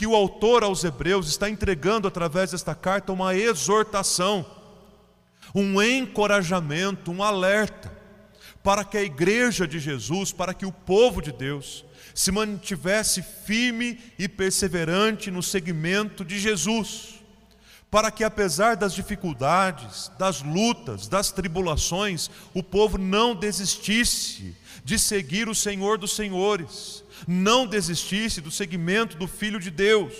que 0.00 0.06
o 0.06 0.16
autor 0.16 0.64
aos 0.64 0.82
Hebreus 0.82 1.28
está 1.28 1.50
entregando 1.50 2.08
através 2.08 2.52
desta 2.52 2.74
carta 2.74 3.12
uma 3.12 3.36
exortação, 3.36 4.46
um 5.54 5.82
encorajamento, 5.82 7.10
um 7.10 7.22
alerta, 7.22 7.92
para 8.62 8.82
que 8.82 8.96
a 8.96 9.02
igreja 9.02 9.68
de 9.68 9.78
Jesus, 9.78 10.32
para 10.32 10.54
que 10.54 10.64
o 10.64 10.72
povo 10.72 11.20
de 11.20 11.30
Deus, 11.30 11.84
se 12.14 12.32
mantivesse 12.32 13.22
firme 13.44 14.00
e 14.18 14.26
perseverante 14.26 15.30
no 15.30 15.42
segmento 15.42 16.24
de 16.24 16.40
Jesus, 16.40 17.16
para 17.90 18.10
que 18.10 18.24
apesar 18.24 18.76
das 18.76 18.94
dificuldades, 18.94 20.10
das 20.18 20.40
lutas, 20.40 21.08
das 21.08 21.30
tribulações, 21.30 22.30
o 22.54 22.62
povo 22.62 22.96
não 22.96 23.34
desistisse 23.34 24.56
de 24.82 24.98
seguir 24.98 25.46
o 25.46 25.54
Senhor 25.54 25.98
dos 25.98 26.16
Senhores, 26.16 27.04
não 27.26 27.66
desistisse 27.66 28.40
do 28.40 28.50
seguimento 28.50 29.16
do 29.16 29.26
Filho 29.26 29.60
de 29.60 29.70
Deus. 29.70 30.14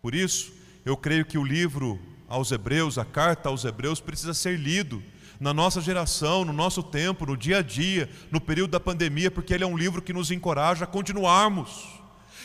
Por 0.00 0.14
isso, 0.14 0.52
eu 0.84 0.96
creio 0.96 1.24
que 1.24 1.38
o 1.38 1.44
livro 1.44 1.98
aos 2.28 2.50
Hebreus, 2.52 2.98
a 2.98 3.04
carta 3.04 3.48
aos 3.48 3.64
Hebreus, 3.64 4.00
precisa 4.00 4.34
ser 4.34 4.58
lido 4.58 5.02
na 5.40 5.54
nossa 5.54 5.80
geração, 5.80 6.44
no 6.44 6.52
nosso 6.52 6.82
tempo, 6.82 7.24
no 7.24 7.36
dia 7.36 7.58
a 7.58 7.62
dia, 7.62 8.08
no 8.30 8.40
período 8.40 8.70
da 8.70 8.80
pandemia, 8.80 9.30
porque 9.30 9.54
ele 9.54 9.64
é 9.64 9.66
um 9.66 9.76
livro 9.76 10.02
que 10.02 10.12
nos 10.12 10.30
encoraja 10.30 10.84
a 10.84 10.86
continuarmos. 10.86 11.86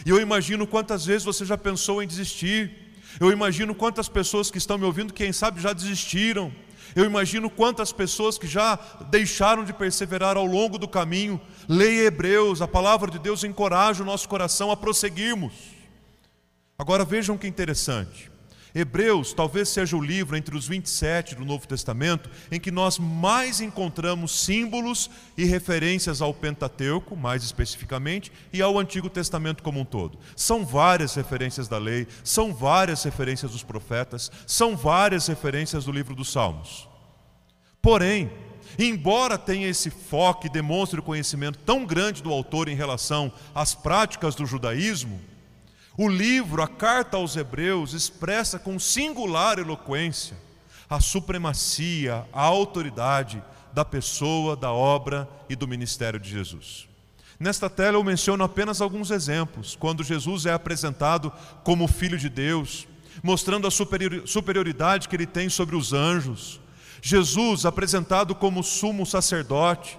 E 0.05 0.09
eu 0.09 0.19
imagino 0.19 0.67
quantas 0.67 1.05
vezes 1.05 1.23
você 1.23 1.45
já 1.45 1.57
pensou 1.57 2.01
em 2.01 2.07
desistir. 2.07 2.71
Eu 3.19 3.31
imagino 3.31 3.75
quantas 3.75 4.09
pessoas 4.09 4.49
que 4.49 4.57
estão 4.57 4.77
me 4.77 4.85
ouvindo, 4.85 5.13
quem 5.13 5.31
sabe 5.31 5.61
já 5.61 5.73
desistiram. 5.73 6.51
Eu 6.95 7.05
imagino 7.05 7.49
quantas 7.49 7.91
pessoas 7.91 8.37
que 8.37 8.47
já 8.47 8.77
deixaram 9.09 9.63
de 9.63 9.73
perseverar 9.73 10.37
ao 10.37 10.45
longo 10.45 10.77
do 10.77 10.87
caminho. 10.87 11.39
Leia 11.67 12.07
Hebreus, 12.07 12.61
a 12.61 12.67
palavra 12.67 13.09
de 13.09 13.19
Deus 13.19 13.43
encoraja 13.43 14.03
o 14.03 14.05
nosso 14.05 14.27
coração 14.27 14.71
a 14.71 14.77
prosseguirmos. 14.77 15.53
Agora 16.77 17.05
vejam 17.05 17.37
que 17.37 17.47
interessante. 17.47 18.32
Hebreus 18.75 19.33
talvez 19.33 19.69
seja 19.69 19.95
o 19.95 20.01
livro 20.01 20.35
entre 20.35 20.57
os 20.57 20.67
27 20.67 21.35
do 21.35 21.45
Novo 21.45 21.67
Testamento 21.67 22.29
em 22.51 22.59
que 22.59 22.71
nós 22.71 22.97
mais 22.97 23.61
encontramos 23.61 24.39
símbolos 24.39 25.11
e 25.37 25.45
referências 25.45 26.21
ao 26.21 26.33
Pentateuco, 26.33 27.15
mais 27.15 27.43
especificamente, 27.43 28.31
e 28.51 28.61
ao 28.61 28.79
Antigo 28.79 29.09
Testamento 29.09 29.61
como 29.61 29.79
um 29.79 29.85
todo. 29.85 30.17
São 30.35 30.65
várias 30.65 31.13
referências 31.13 31.67
da 31.67 31.77
lei, 31.77 32.07
são 32.23 32.53
várias 32.53 33.03
referências 33.03 33.51
dos 33.51 33.63
profetas, 33.63 34.31
são 34.47 34.75
várias 34.75 35.27
referências 35.27 35.85
do 35.85 35.91
livro 35.91 36.15
dos 36.15 36.31
Salmos. 36.31 36.89
Porém, 37.79 38.31
embora 38.79 39.37
tenha 39.37 39.67
esse 39.67 39.91
foco 39.91 40.47
e 40.47 40.49
demonstre 40.49 40.99
o 40.99 41.03
conhecimento 41.03 41.59
tão 41.59 41.85
grande 41.85 42.23
do 42.23 42.31
autor 42.31 42.67
em 42.69 42.75
relação 42.75 43.31
às 43.53 43.75
práticas 43.75 44.33
do 44.33 44.45
judaísmo, 44.47 45.21
o 45.97 46.07
livro, 46.07 46.61
a 46.61 46.67
carta 46.67 47.17
aos 47.17 47.35
Hebreus, 47.35 47.93
expressa 47.93 48.57
com 48.57 48.79
singular 48.79 49.59
eloquência 49.59 50.37
a 50.89 50.99
supremacia, 50.99 52.25
a 52.31 52.41
autoridade 52.41 53.43
da 53.73 53.83
pessoa, 53.83 54.55
da 54.55 54.71
obra 54.71 55.27
e 55.49 55.55
do 55.55 55.67
ministério 55.67 56.19
de 56.19 56.29
Jesus. 56.29 56.87
Nesta 57.39 57.69
tela 57.69 57.97
eu 57.97 58.03
menciono 58.03 58.43
apenas 58.43 58.79
alguns 58.79 59.09
exemplos, 59.09 59.75
quando 59.75 60.03
Jesus 60.03 60.45
é 60.45 60.53
apresentado 60.53 61.31
como 61.63 61.87
Filho 61.87 62.17
de 62.17 62.29
Deus, 62.29 62.87
mostrando 63.23 63.67
a 63.67 63.71
superioridade 63.71 65.09
que 65.09 65.15
ele 65.15 65.25
tem 65.25 65.49
sobre 65.49 65.75
os 65.75 65.93
anjos. 65.93 66.59
Jesus 67.01 67.65
apresentado 67.65 68.35
como 68.35 68.63
sumo 68.63 69.05
sacerdote. 69.05 69.97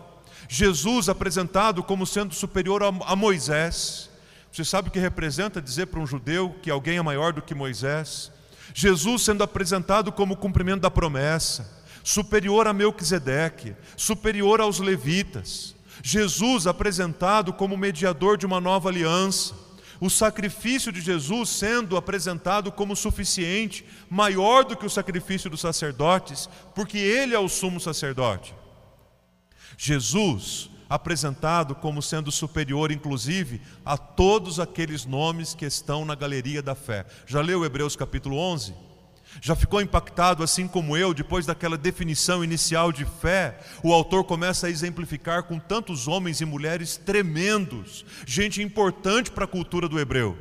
Jesus 0.49 1.09
apresentado 1.09 1.83
como 1.83 2.07
sendo 2.07 2.35
superior 2.35 2.83
a 2.83 3.17
Moisés. 3.17 4.11
Você 4.55 4.65
sabe 4.65 4.89
o 4.89 4.93
que 4.93 5.01
representa 5.01 5.61
dizer 5.61 5.87
para 5.87 5.99
um 5.99 6.07
judeu 6.07 6.55
que 6.63 6.71
alguém 6.71 6.97
é 6.97 7.03
maior 7.03 7.33
do 7.33 7.43
que 7.43 7.57
Moisés? 7.57 8.31
Jesus 8.73 9.23
sendo 9.23 9.43
apresentado 9.43 10.13
como 10.13 10.37
cumprimento 10.37 10.83
da 10.83 10.91
promessa, 10.93 11.83
superior 12.05 12.69
a 12.69 12.73
Melquisedeque, 12.73 13.75
superior 13.97 14.61
aos 14.61 14.79
levitas. 14.79 15.75
Jesus 16.05 16.69
apresentado 16.69 17.53
como 17.53 17.77
mediador 17.77 18.39
de 18.39 18.47
uma 18.47 18.61
nova 18.61 18.91
aliança. 18.91 19.57
O 20.01 20.09
sacrifício 20.09 20.93
de 20.93 21.01
Jesus 21.01 21.49
sendo 21.49 21.97
apresentado 21.97 22.71
como 22.71 22.95
suficiente, 22.95 23.85
maior 24.09 24.65
do 24.65 24.77
que 24.77 24.87
o 24.87 24.91
sacrifício 24.91 25.51
dos 25.51 25.63
sacerdotes, 25.63 26.49
porque 26.77 26.97
ele 26.97 27.35
é 27.35 27.39
o 27.41 27.49
sumo 27.49 27.81
sacerdote. 27.81 28.55
Jesus 29.77 30.71
apresentado 30.95 31.75
como 31.75 32.01
sendo 32.01 32.31
superior, 32.31 32.93
inclusive, 32.93 33.61
a 33.85 33.97
todos 33.97 34.61
aqueles 34.61 35.05
nomes 35.05 35.55
que 35.55 35.65
estão 35.65 36.05
na 36.05 36.15
galeria 36.15 36.63
da 36.63 36.75
fé. 36.75 37.05
Já 37.27 37.41
leu 37.41 37.65
Hebreus 37.65 37.97
capítulo 37.97 38.37
11? 38.37 38.75
Já 39.41 39.57
ficou 39.57 39.81
impactado, 39.81 40.45
assim 40.45 40.69
como 40.69 40.97
eu, 40.97 41.13
depois 41.13 41.45
daquela 41.45 41.77
definição 41.77 42.45
inicial 42.45 42.93
de 42.93 43.05
fé? 43.05 43.59
O 43.83 43.93
autor 43.93 44.25
começa 44.25 44.69
a 44.69 44.71
exemplificar 44.71 45.43
com 45.43 45.59
tantos 45.59 46.07
homens 46.07 46.41
e 46.41 46.45
mulheres 46.45 46.97
tremendos, 46.97 48.05
gente 48.27 48.63
importante 48.63 49.33
para 49.33 49.45
a 49.45 49.49
cultura 49.49 49.89
do 49.89 49.99
hebreu. 49.99 50.39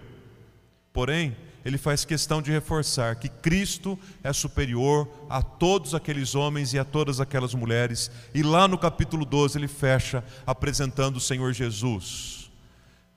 Porém, 0.91 1.35
ele 1.65 1.77
faz 1.77 2.03
questão 2.03 2.41
de 2.41 2.51
reforçar 2.51 3.15
que 3.15 3.29
Cristo 3.29 3.97
é 4.21 4.33
superior 4.33 5.07
a 5.29 5.41
todos 5.41 5.95
aqueles 5.95 6.35
homens 6.35 6.73
e 6.73 6.79
a 6.79 6.83
todas 6.83 7.21
aquelas 7.21 7.53
mulheres. 7.53 8.11
E 8.33 8.43
lá 8.43 8.67
no 8.67 8.77
capítulo 8.77 9.23
12 9.25 9.57
ele 9.57 9.67
fecha 9.67 10.23
apresentando 10.45 11.17
o 11.17 11.21
Senhor 11.21 11.53
Jesus 11.53 12.51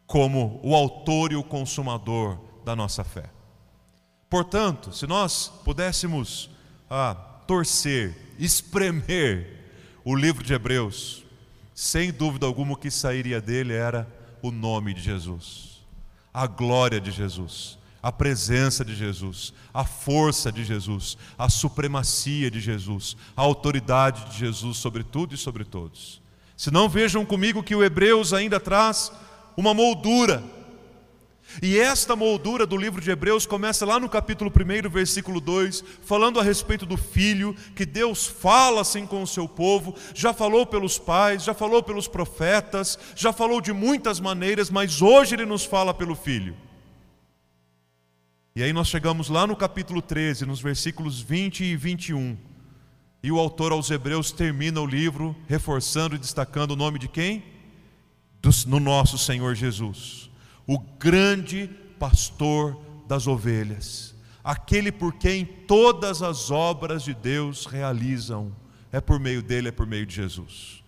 como 0.06 0.60
o 0.62 0.76
autor 0.76 1.32
e 1.32 1.36
o 1.36 1.42
consumador 1.42 2.38
da 2.64 2.76
nossa 2.76 3.02
fé. 3.02 3.24
Portanto, 4.30 4.92
se 4.92 5.06
nós 5.06 5.48
pudéssemos 5.64 6.48
ah, 6.88 7.14
torcer, 7.48 8.16
espremer 8.38 9.64
o 10.04 10.14
livro 10.14 10.44
de 10.44 10.54
Hebreus, 10.54 11.24
sem 11.74 12.12
dúvida 12.12 12.46
alguma 12.46 12.74
o 12.74 12.76
que 12.76 12.92
sairia 12.92 13.40
dele 13.40 13.72
era 13.72 14.06
o 14.40 14.52
nome 14.52 14.94
de 14.94 15.00
Jesus, 15.00 15.84
a 16.32 16.46
glória 16.46 17.00
de 17.00 17.10
Jesus 17.10 17.76
a 18.06 18.12
presença 18.12 18.84
de 18.84 18.94
Jesus, 18.94 19.52
a 19.74 19.84
força 19.84 20.52
de 20.52 20.62
Jesus, 20.62 21.18
a 21.36 21.48
supremacia 21.48 22.48
de 22.48 22.60
Jesus, 22.60 23.16
a 23.36 23.42
autoridade 23.42 24.30
de 24.30 24.38
Jesus 24.38 24.76
sobre 24.76 25.02
tudo 25.02 25.34
e 25.34 25.36
sobre 25.36 25.64
todos. 25.64 26.22
Se 26.56 26.70
não 26.70 26.88
vejam 26.88 27.26
comigo 27.26 27.64
que 27.64 27.74
o 27.74 27.82
Hebreus 27.82 28.32
ainda 28.32 28.60
traz 28.60 29.10
uma 29.56 29.74
moldura, 29.74 30.40
E 31.62 31.78
esta 31.78 32.14
moldura 32.14 32.66
do 32.66 32.76
livro 32.76 33.00
de 33.00 33.10
Hebreus 33.10 33.46
começa 33.46 33.86
lá 33.86 33.98
no 33.98 34.08
capítulo 34.08 34.50
1, 34.50 34.90
versículo 34.90 35.40
2, 35.40 35.82
falando 36.02 36.38
a 36.38 36.42
respeito 36.42 36.84
do 36.84 36.96
filho, 36.96 37.54
que 37.74 37.86
Deus 37.86 38.26
fala 38.26 38.82
assim 38.82 39.06
com 39.06 39.22
o 39.22 39.26
seu 39.26 39.48
povo, 39.48 39.94
já 40.14 40.34
falou 40.34 40.66
pelos 40.66 40.98
pais, 40.98 41.44
já 41.44 41.54
falou 41.54 41.82
pelos 41.82 42.08
profetas, 42.08 42.98
já 43.14 43.32
falou 43.32 43.60
de 43.60 43.72
muitas 43.72 44.20
maneiras, 44.20 44.70
mas 44.70 45.00
hoje 45.00 45.34
ele 45.34 45.46
nos 45.46 45.64
fala 45.64 45.94
pelo 45.94 46.14
filho. 46.14 46.54
E 48.56 48.62
aí 48.62 48.72
nós 48.72 48.88
chegamos 48.88 49.28
lá 49.28 49.46
no 49.46 49.54
capítulo 49.54 50.02
13, 50.02 50.46
nos 50.46 50.62
versículos 50.62 51.20
20 51.20 51.62
e 51.62 51.76
21. 51.76 52.36
E 53.22 53.30
o 53.30 53.38
autor 53.38 53.70
aos 53.70 53.90
Hebreus 53.90 54.32
termina 54.32 54.80
o 54.80 54.86
livro 54.86 55.36
reforçando 55.46 56.16
e 56.16 56.18
destacando 56.18 56.70
o 56.70 56.76
nome 56.76 56.98
de 56.98 57.06
quem? 57.06 57.44
Do, 58.40 58.50
no 58.66 58.80
nosso 58.80 59.18
Senhor 59.18 59.54
Jesus 59.54 60.30
o 60.66 60.78
grande 60.78 61.70
pastor 61.98 62.76
das 63.06 63.26
ovelhas, 63.26 64.14
aquele 64.42 64.90
por 64.90 65.14
quem 65.14 65.44
todas 65.44 66.22
as 66.22 66.50
obras 66.50 67.04
de 67.04 67.14
Deus 67.14 67.66
realizam, 67.66 68.54
é 68.90 69.00
por 69.00 69.20
meio 69.20 69.42
dele, 69.42 69.68
é 69.68 69.72
por 69.72 69.86
meio 69.86 70.04
de 70.04 70.14
Jesus. 70.14 70.82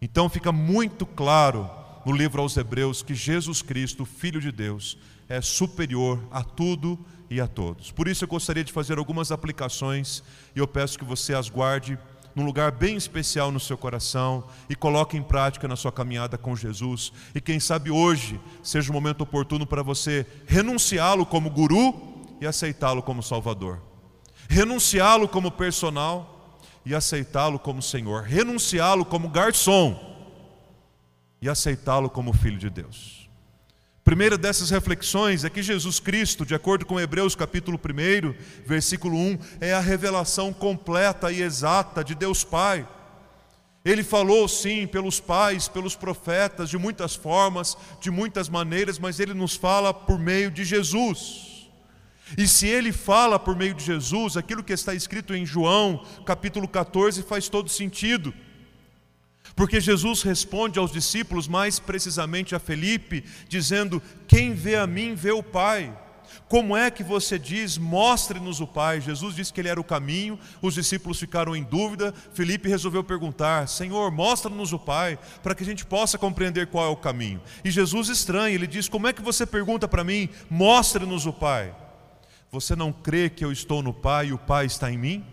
Então 0.00 0.28
fica 0.28 0.50
muito 0.50 1.04
claro 1.04 1.68
no 2.06 2.12
livro 2.12 2.40
aos 2.40 2.56
Hebreus 2.56 3.02
que 3.02 3.14
Jesus 3.14 3.60
Cristo, 3.60 4.04
Filho 4.04 4.40
de 4.40 4.50
Deus, 4.50 4.96
é 5.32 5.40
superior 5.40 6.22
a 6.30 6.44
tudo 6.44 6.98
e 7.30 7.40
a 7.40 7.46
todos. 7.46 7.90
Por 7.90 8.06
isso 8.06 8.24
eu 8.24 8.28
gostaria 8.28 8.62
de 8.62 8.70
fazer 8.70 8.98
algumas 8.98 9.32
aplicações 9.32 10.22
e 10.54 10.58
eu 10.58 10.68
peço 10.68 10.98
que 10.98 11.06
você 11.06 11.32
as 11.32 11.48
guarde 11.48 11.98
num 12.34 12.44
lugar 12.44 12.70
bem 12.70 12.96
especial 12.96 13.50
no 13.50 13.58
seu 13.58 13.78
coração 13.78 14.44
e 14.68 14.76
coloque 14.76 15.16
em 15.16 15.22
prática 15.22 15.66
na 15.66 15.74
sua 15.74 15.90
caminhada 15.90 16.36
com 16.36 16.54
Jesus. 16.54 17.14
E 17.34 17.40
quem 17.40 17.58
sabe 17.58 17.90
hoje 17.90 18.38
seja 18.62 18.90
o 18.90 18.92
momento 18.92 19.22
oportuno 19.22 19.66
para 19.66 19.82
você 19.82 20.26
renunciá-lo 20.46 21.24
como 21.24 21.48
guru 21.48 22.26
e 22.38 22.46
aceitá-lo 22.46 23.02
como 23.02 23.22
Salvador. 23.22 23.80
Renunciá-lo 24.50 25.26
como 25.26 25.50
personal 25.50 26.60
e 26.84 26.94
aceitá-lo 26.94 27.58
como 27.58 27.80
Senhor. 27.80 28.24
Renunciá-lo 28.24 29.06
como 29.06 29.30
garçom 29.30 29.98
e 31.40 31.48
aceitá-lo 31.48 32.10
como 32.10 32.34
Filho 32.34 32.58
de 32.58 32.68
Deus. 32.68 33.22
Primeira 34.04 34.36
dessas 34.36 34.70
reflexões 34.70 35.44
é 35.44 35.50
que 35.50 35.62
Jesus 35.62 36.00
Cristo, 36.00 36.44
de 36.44 36.56
acordo 36.56 36.84
com 36.84 36.98
Hebreus 36.98 37.36
capítulo 37.36 37.78
1, 37.78 38.34
versículo 38.66 39.16
1, 39.16 39.38
é 39.60 39.72
a 39.72 39.80
revelação 39.80 40.52
completa 40.52 41.30
e 41.30 41.40
exata 41.40 42.02
de 42.02 42.14
Deus 42.14 42.42
Pai. 42.42 42.86
Ele 43.84 44.02
falou 44.02 44.48
sim 44.48 44.88
pelos 44.88 45.20
pais, 45.20 45.68
pelos 45.68 45.94
profetas, 45.94 46.68
de 46.68 46.76
muitas 46.76 47.14
formas, 47.14 47.76
de 48.00 48.10
muitas 48.10 48.48
maneiras, 48.48 48.98
mas 48.98 49.20
ele 49.20 49.34
nos 49.34 49.54
fala 49.54 49.94
por 49.94 50.18
meio 50.18 50.50
de 50.50 50.64
Jesus. 50.64 51.70
E 52.36 52.48
se 52.48 52.66
ele 52.66 52.92
fala 52.92 53.38
por 53.38 53.56
meio 53.56 53.74
de 53.74 53.84
Jesus, 53.84 54.36
aquilo 54.36 54.64
que 54.64 54.72
está 54.72 54.94
escrito 54.94 55.34
em 55.34 55.46
João, 55.46 56.04
capítulo 56.26 56.66
14, 56.66 57.22
faz 57.22 57.48
todo 57.48 57.68
sentido. 57.68 58.34
Porque 59.54 59.80
Jesus 59.80 60.22
responde 60.22 60.78
aos 60.78 60.92
discípulos, 60.92 61.46
mais 61.46 61.78
precisamente 61.78 62.54
a 62.54 62.58
Felipe, 62.58 63.24
dizendo: 63.48 64.02
Quem 64.26 64.54
vê 64.54 64.76
a 64.76 64.86
mim, 64.86 65.14
vê 65.14 65.30
o 65.30 65.42
Pai. 65.42 65.92
Como 66.48 66.76
é 66.76 66.90
que 66.90 67.02
você 67.02 67.38
diz, 67.38 67.78
mostre-nos 67.78 68.60
o 68.60 68.66
Pai? 68.66 69.00
Jesus 69.00 69.34
disse 69.34 69.52
que 69.52 69.60
ele 69.60 69.68
era 69.68 69.80
o 69.80 69.84
caminho, 69.84 70.38
os 70.60 70.74
discípulos 70.74 71.18
ficaram 71.18 71.56
em 71.56 71.62
dúvida. 71.62 72.12
Felipe 72.34 72.68
resolveu 72.68 73.02
perguntar: 73.02 73.68
Senhor, 73.68 74.10
mostra-nos 74.10 74.72
o 74.72 74.78
Pai, 74.78 75.18
para 75.42 75.54
que 75.54 75.62
a 75.62 75.66
gente 75.66 75.84
possa 75.84 76.18
compreender 76.18 76.66
qual 76.66 76.84
é 76.84 76.88
o 76.88 76.96
caminho. 76.96 77.40
E 77.64 77.70
Jesus 77.70 78.08
estranha, 78.08 78.54
ele 78.54 78.66
diz: 78.66 78.88
Como 78.88 79.06
é 79.06 79.12
que 79.12 79.22
você 79.22 79.46
pergunta 79.46 79.88
para 79.88 80.04
mim, 80.04 80.28
mostre-nos 80.50 81.26
o 81.26 81.32
Pai? 81.32 81.74
Você 82.50 82.76
não 82.76 82.92
crê 82.92 83.30
que 83.30 83.44
eu 83.44 83.50
estou 83.50 83.82
no 83.82 83.94
Pai 83.94 84.26
e 84.26 84.32
o 84.32 84.38
Pai 84.38 84.66
está 84.66 84.92
em 84.92 84.98
mim? 84.98 85.24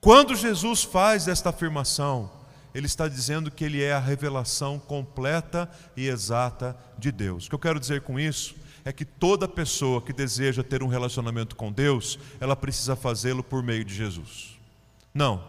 Quando 0.00 0.36
Jesus 0.36 0.84
faz 0.84 1.26
esta 1.26 1.50
afirmação, 1.50 2.30
ele 2.74 2.86
está 2.86 3.08
dizendo 3.08 3.50
que 3.50 3.64
ele 3.64 3.82
é 3.82 3.92
a 3.92 3.98
revelação 3.98 4.78
completa 4.78 5.68
e 5.96 6.06
exata 6.06 6.76
de 6.98 7.10
Deus. 7.10 7.46
O 7.46 7.48
que 7.48 7.54
eu 7.54 7.58
quero 7.58 7.80
dizer 7.80 8.02
com 8.02 8.18
isso 8.18 8.54
é 8.84 8.92
que 8.92 9.04
toda 9.04 9.48
pessoa 9.48 10.00
que 10.00 10.12
deseja 10.12 10.62
ter 10.62 10.82
um 10.82 10.88
relacionamento 10.88 11.56
com 11.56 11.72
Deus, 11.72 12.18
ela 12.40 12.56
precisa 12.56 12.96
fazê-lo 12.96 13.42
por 13.42 13.62
meio 13.62 13.84
de 13.84 13.94
Jesus. 13.94 14.58
Não, 15.12 15.42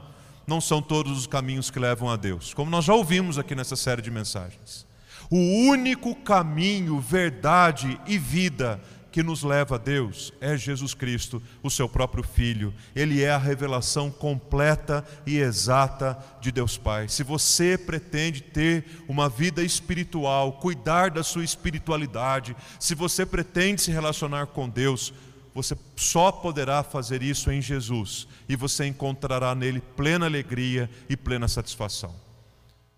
não 0.47 0.59
são 0.59 0.81
todos 0.81 1.17
os 1.17 1.27
caminhos 1.27 1.69
que 1.69 1.79
levam 1.79 2.09
a 2.09 2.15
Deus, 2.15 2.53
como 2.53 2.71
nós 2.71 2.85
já 2.85 2.93
ouvimos 2.93 3.37
aqui 3.37 3.55
nessa 3.55 3.75
série 3.75 4.01
de 4.01 4.11
mensagens. 4.11 4.85
O 5.29 5.37
único 5.37 6.15
caminho, 6.15 6.99
verdade 6.99 7.99
e 8.07 8.17
vida 8.17 8.81
que 9.11 9.23
nos 9.23 9.43
leva 9.43 9.75
a 9.75 9.77
Deus 9.77 10.33
é 10.39 10.55
Jesus 10.57 10.93
Cristo, 10.93 11.41
o 11.63 11.69
seu 11.69 11.89
próprio 11.89 12.23
Filho. 12.23 12.73
Ele 12.95 13.23
é 13.23 13.31
a 13.31 13.37
revelação 13.37 14.11
completa 14.11 15.05
e 15.25 15.37
exata 15.37 16.17
de 16.41 16.51
Deus 16.51 16.77
Pai. 16.77 17.07
Se 17.07 17.23
você 17.23 17.77
pretende 17.77 18.41
ter 18.41 18.85
uma 19.07 19.27
vida 19.27 19.63
espiritual, 19.63 20.53
cuidar 20.53 21.09
da 21.11 21.23
sua 21.23 21.43
espiritualidade, 21.43 22.55
se 22.79 22.95
você 22.95 23.25
pretende 23.25 23.81
se 23.81 23.91
relacionar 23.91 24.47
com 24.47 24.69
Deus, 24.69 25.13
você 25.53 25.75
só 25.95 26.31
poderá 26.31 26.83
fazer 26.83 27.21
isso 27.23 27.51
em 27.51 27.61
Jesus 27.61 28.27
e 28.47 28.55
você 28.55 28.85
encontrará 28.85 29.53
nele 29.55 29.81
plena 29.81 30.25
alegria 30.25 30.89
e 31.09 31.17
plena 31.17 31.47
satisfação. 31.47 32.15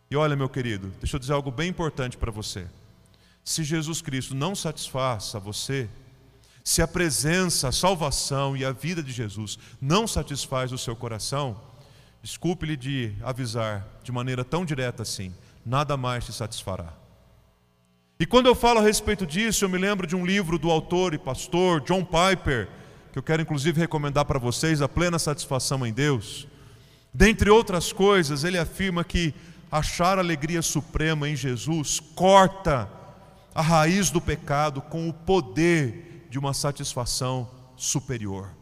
E 0.09 0.15
olha, 0.15 0.35
meu 0.35 0.49
querido, 0.49 0.91
deixa 0.99 1.15
eu 1.15 1.19
dizer 1.19 1.33
algo 1.33 1.49
bem 1.49 1.69
importante 1.69 2.17
para 2.17 2.31
você. 2.31 2.67
Se 3.43 3.63
Jesus 3.63 4.01
Cristo 4.01 4.35
não 4.35 4.53
satisfaça 4.53 5.39
você, 5.39 5.89
se 6.63 6.81
a 6.81 6.87
presença, 6.87 7.69
a 7.69 7.71
salvação 7.71 8.55
e 8.55 8.63
a 8.63 8.71
vida 8.71 9.01
de 9.01 9.11
Jesus 9.11 9.57
não 9.79 10.07
satisfaz 10.07 10.71
o 10.71 10.77
seu 10.77 10.95
coração, 10.95 11.59
desculpe-lhe 12.21 12.77
de 12.77 13.13
avisar 13.23 13.87
de 14.03 14.11
maneira 14.11 14.43
tão 14.43 14.63
direta 14.63 15.01
assim, 15.01 15.33
nada 15.65 15.97
mais 15.97 16.25
te 16.25 16.33
satisfará. 16.33 16.93
E 18.19 18.25
quando 18.25 18.45
eu 18.45 18.53
falo 18.53 18.79
a 18.79 18.83
respeito 18.83 19.25
disso, 19.25 19.65
eu 19.65 19.69
me 19.69 19.79
lembro 19.79 20.05
de 20.05 20.15
um 20.15 20.23
livro 20.23 20.59
do 20.59 20.69
autor 20.69 21.15
e 21.15 21.17
pastor 21.17 21.81
John 21.81 22.05
Piper, 22.05 22.69
que 23.11 23.17
eu 23.17 23.23
quero 23.23 23.41
inclusive 23.41 23.79
recomendar 23.79 24.25
para 24.25 24.37
vocês, 24.37 24.81
A 24.81 24.87
Plena 24.87 25.17
Satisfação 25.17 25.85
em 25.85 25.91
Deus. 25.91 26.47
Dentre 27.11 27.49
outras 27.49 27.91
coisas, 27.91 28.43
ele 28.43 28.59
afirma 28.59 29.03
que 29.03 29.33
achar 29.71 30.19
alegria 30.19 30.61
suprema 30.61 31.27
em 31.27 31.35
Jesus 31.35 31.99
corta 32.13 32.87
a 33.55 33.61
raiz 33.61 34.11
do 34.11 34.21
pecado 34.21 34.81
com 34.81 35.09
o 35.09 35.13
poder 35.13 36.10
de 36.31 36.39
uma 36.39 36.53
satisfação 36.53 37.51
superior. 37.75 38.55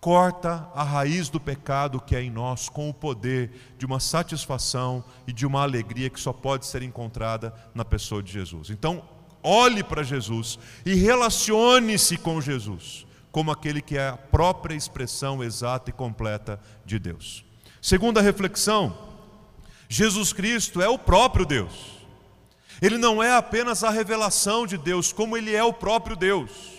Corta 0.00 0.66
a 0.74 0.82
raiz 0.82 1.28
do 1.28 1.38
pecado 1.38 2.00
que 2.00 2.16
é 2.16 2.22
em 2.22 2.30
nós 2.30 2.70
com 2.70 2.88
o 2.88 2.94
poder 2.94 3.74
de 3.76 3.84
uma 3.84 4.00
satisfação 4.00 5.04
e 5.26 5.32
de 5.32 5.44
uma 5.44 5.62
alegria 5.62 6.08
que 6.08 6.18
só 6.18 6.32
pode 6.32 6.64
ser 6.64 6.82
encontrada 6.82 7.54
na 7.74 7.84
pessoa 7.84 8.22
de 8.22 8.32
Jesus. 8.32 8.70
Então, 8.70 9.06
olhe 9.42 9.84
para 9.84 10.02
Jesus 10.02 10.58
e 10.86 10.94
relacione-se 10.94 12.16
com 12.16 12.40
Jesus, 12.40 13.06
como 13.30 13.50
aquele 13.50 13.82
que 13.82 13.98
é 13.98 14.08
a 14.08 14.16
própria 14.16 14.74
expressão 14.74 15.44
exata 15.44 15.90
e 15.90 15.92
completa 15.92 16.58
de 16.86 16.98
Deus. 16.98 17.44
Segunda 17.82 18.22
reflexão, 18.22 18.96
Jesus 19.90 20.32
Cristo 20.32 20.80
é 20.80 20.88
o 20.88 20.98
próprio 20.98 21.44
Deus. 21.44 21.98
Ele 22.80 22.96
não 22.96 23.22
é 23.22 23.36
apenas 23.36 23.84
a 23.84 23.90
revelação 23.90 24.66
de 24.66 24.78
Deus, 24.78 25.12
como 25.12 25.36
ele 25.36 25.54
é 25.54 25.62
o 25.62 25.72
próprio 25.72 26.16
Deus. 26.16 26.73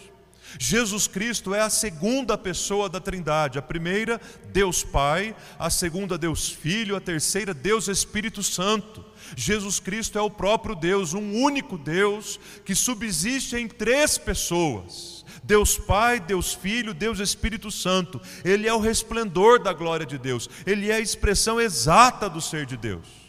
Jesus 0.60 1.08
Cristo 1.08 1.54
é 1.54 1.62
a 1.62 1.70
segunda 1.70 2.38
pessoa 2.38 2.90
da 2.90 3.00
Trindade, 3.00 3.60
a 3.60 3.62
primeira, 3.62 4.20
Deus 4.52 4.84
Pai, 4.84 5.36
a 5.60 5.70
segunda, 5.70 6.18
Deus 6.18 6.50
Filho, 6.50 6.96
a 6.96 7.02
terceira, 7.02 7.54
Deus 7.54 7.88
Espírito 7.88 8.42
Santo. 8.42 9.04
Jesus 9.36 9.80
Cristo 9.80 10.18
é 10.18 10.22
o 10.22 10.30
próprio 10.30 10.76
Deus, 10.76 11.14
um 11.14 11.34
único 11.42 11.78
Deus 11.78 12.40
que 12.64 12.76
subsiste 12.76 13.56
em 13.56 13.68
três 13.68 14.18
pessoas. 14.18 15.26
Deus 15.44 15.78
Pai, 15.78 16.20
Deus 16.20 16.54
Filho, 16.54 16.94
Deus 16.94 17.20
Espírito 17.20 17.70
Santo. 17.70 18.20
Ele 18.44 18.68
é 18.68 18.74
o 18.74 18.80
resplendor 18.80 19.62
da 19.62 19.74
glória 19.74 20.06
de 20.06 20.18
Deus, 20.18 20.50
ele 20.66 20.90
é 20.90 20.96
a 20.96 21.00
expressão 21.00 21.60
exata 21.60 22.30
do 22.30 22.42
ser 22.42 22.66
de 22.66 22.78
Deus. 22.78 23.25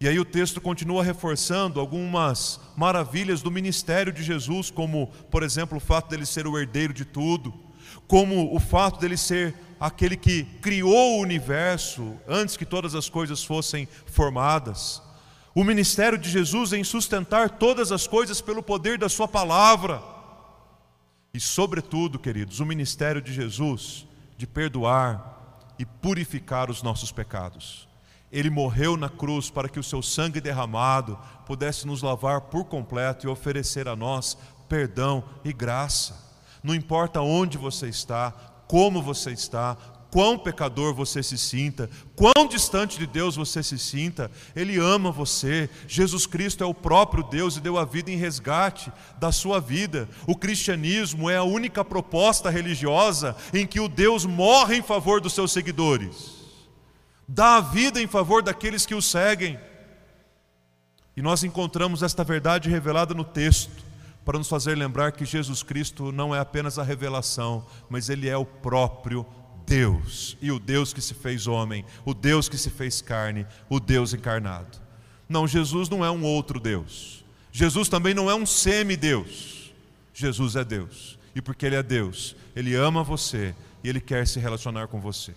E 0.00 0.06
aí 0.06 0.18
o 0.18 0.24
texto 0.24 0.60
continua 0.60 1.02
reforçando 1.02 1.80
algumas 1.80 2.60
maravilhas 2.76 3.42
do 3.42 3.50
ministério 3.50 4.12
de 4.12 4.22
Jesus, 4.22 4.70
como, 4.70 5.08
por 5.30 5.42
exemplo, 5.42 5.78
o 5.78 5.80
fato 5.80 6.08
dele 6.08 6.24
ser 6.24 6.46
o 6.46 6.56
herdeiro 6.56 6.92
de 6.92 7.04
tudo, 7.04 7.52
como 8.06 8.54
o 8.54 8.60
fato 8.60 9.00
dele 9.00 9.16
ser 9.16 9.54
aquele 9.80 10.16
que 10.16 10.44
criou 10.62 11.18
o 11.18 11.20
universo 11.20 12.16
antes 12.28 12.56
que 12.56 12.64
todas 12.64 12.94
as 12.94 13.08
coisas 13.08 13.42
fossem 13.42 13.88
formadas. 14.06 15.02
O 15.52 15.64
ministério 15.64 16.16
de 16.16 16.30
Jesus 16.30 16.72
em 16.72 16.84
sustentar 16.84 17.50
todas 17.50 17.90
as 17.90 18.06
coisas 18.06 18.40
pelo 18.40 18.62
poder 18.62 18.98
da 18.98 19.08
sua 19.08 19.26
palavra. 19.26 20.00
E 21.34 21.40
sobretudo, 21.40 22.20
queridos, 22.20 22.60
o 22.60 22.66
ministério 22.66 23.20
de 23.20 23.32
Jesus 23.32 24.06
de 24.36 24.46
perdoar 24.46 25.74
e 25.76 25.84
purificar 25.84 26.70
os 26.70 26.82
nossos 26.82 27.10
pecados. 27.10 27.88
Ele 28.30 28.50
morreu 28.50 28.96
na 28.96 29.08
cruz 29.08 29.50
para 29.50 29.68
que 29.68 29.80
o 29.80 29.82
seu 29.82 30.02
sangue 30.02 30.40
derramado 30.40 31.18
pudesse 31.46 31.86
nos 31.86 32.02
lavar 32.02 32.42
por 32.42 32.64
completo 32.64 33.26
e 33.26 33.30
oferecer 33.30 33.88
a 33.88 33.96
nós 33.96 34.36
perdão 34.68 35.24
e 35.44 35.52
graça. 35.52 36.28
Não 36.62 36.74
importa 36.74 37.20
onde 37.20 37.56
você 37.56 37.88
está, 37.88 38.32
como 38.66 39.00
você 39.00 39.30
está, 39.30 39.76
quão 40.10 40.38
pecador 40.38 40.94
você 40.94 41.22
se 41.22 41.36
sinta, 41.36 41.88
quão 42.16 42.46
distante 42.46 42.98
de 42.98 43.06
Deus 43.06 43.36
você 43.36 43.62
se 43.62 43.78
sinta, 43.78 44.30
Ele 44.54 44.78
ama 44.78 45.10
você. 45.10 45.68
Jesus 45.86 46.26
Cristo 46.26 46.64
é 46.64 46.66
o 46.66 46.74
próprio 46.74 47.22
Deus 47.22 47.56
e 47.56 47.60
deu 47.60 47.78
a 47.78 47.84
vida 47.84 48.10
em 48.10 48.16
resgate 48.16 48.92
da 49.18 49.30
sua 49.32 49.60
vida. 49.60 50.08
O 50.26 50.36
cristianismo 50.36 51.28
é 51.28 51.36
a 51.36 51.44
única 51.44 51.84
proposta 51.84 52.50
religiosa 52.50 53.36
em 53.52 53.66
que 53.66 53.80
o 53.80 53.88
Deus 53.88 54.24
morre 54.24 54.76
em 54.76 54.82
favor 54.82 55.20
dos 55.20 55.32
seus 55.32 55.52
seguidores, 55.52 56.37
dá 57.28 57.56
a 57.56 57.60
vida 57.60 58.00
em 58.00 58.06
favor 58.06 58.42
daqueles 58.42 58.86
que 58.86 58.94
o 58.94 59.02
seguem. 59.02 59.60
E 61.14 61.20
nós 61.20 61.44
encontramos 61.44 62.02
esta 62.02 62.24
verdade 62.24 62.70
revelada 62.70 63.12
no 63.12 63.24
texto 63.24 63.84
para 64.24 64.38
nos 64.38 64.48
fazer 64.48 64.76
lembrar 64.76 65.12
que 65.12 65.24
Jesus 65.24 65.62
Cristo 65.62 66.10
não 66.10 66.34
é 66.34 66.38
apenas 66.38 66.78
a 66.78 66.82
revelação, 66.82 67.66
mas 67.90 68.08
Ele 68.08 68.28
é 68.28 68.36
o 68.36 68.44
próprio 68.44 69.26
Deus, 69.66 70.36
e 70.40 70.50
o 70.50 70.58
Deus 70.58 70.94
que 70.94 71.00
se 71.00 71.12
fez 71.12 71.46
homem, 71.46 71.84
o 72.04 72.14
Deus 72.14 72.48
que 72.48 72.56
se 72.56 72.70
fez 72.70 73.02
carne, 73.02 73.46
o 73.68 73.78
Deus 73.78 74.14
encarnado. 74.14 74.78
Não, 75.28 75.46
Jesus 75.46 75.90
não 75.90 76.04
é 76.04 76.10
um 76.10 76.24
outro 76.24 76.58
Deus. 76.58 77.24
Jesus 77.52 77.88
também 77.88 78.14
não 78.14 78.30
é 78.30 78.34
um 78.34 78.46
semideus. 78.46 79.72
Jesus 80.14 80.56
é 80.56 80.64
Deus. 80.64 81.18
E 81.34 81.42
porque 81.42 81.66
Ele 81.66 81.76
é 81.76 81.82
Deus, 81.82 82.34
Ele 82.56 82.74
ama 82.74 83.02
você 83.02 83.54
e 83.84 83.88
Ele 83.88 84.00
quer 84.00 84.26
se 84.26 84.40
relacionar 84.40 84.88
com 84.88 85.00
você. 85.00 85.34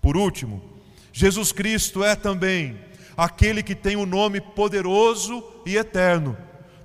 Por 0.00 0.16
último, 0.16 0.62
Jesus 1.16 1.52
Cristo 1.52 2.02
é 2.02 2.16
também 2.16 2.76
aquele 3.16 3.62
que 3.62 3.76
tem 3.76 3.94
o 3.94 4.00
um 4.00 4.06
nome 4.06 4.40
poderoso 4.40 5.44
e 5.64 5.76
eterno. 5.76 6.36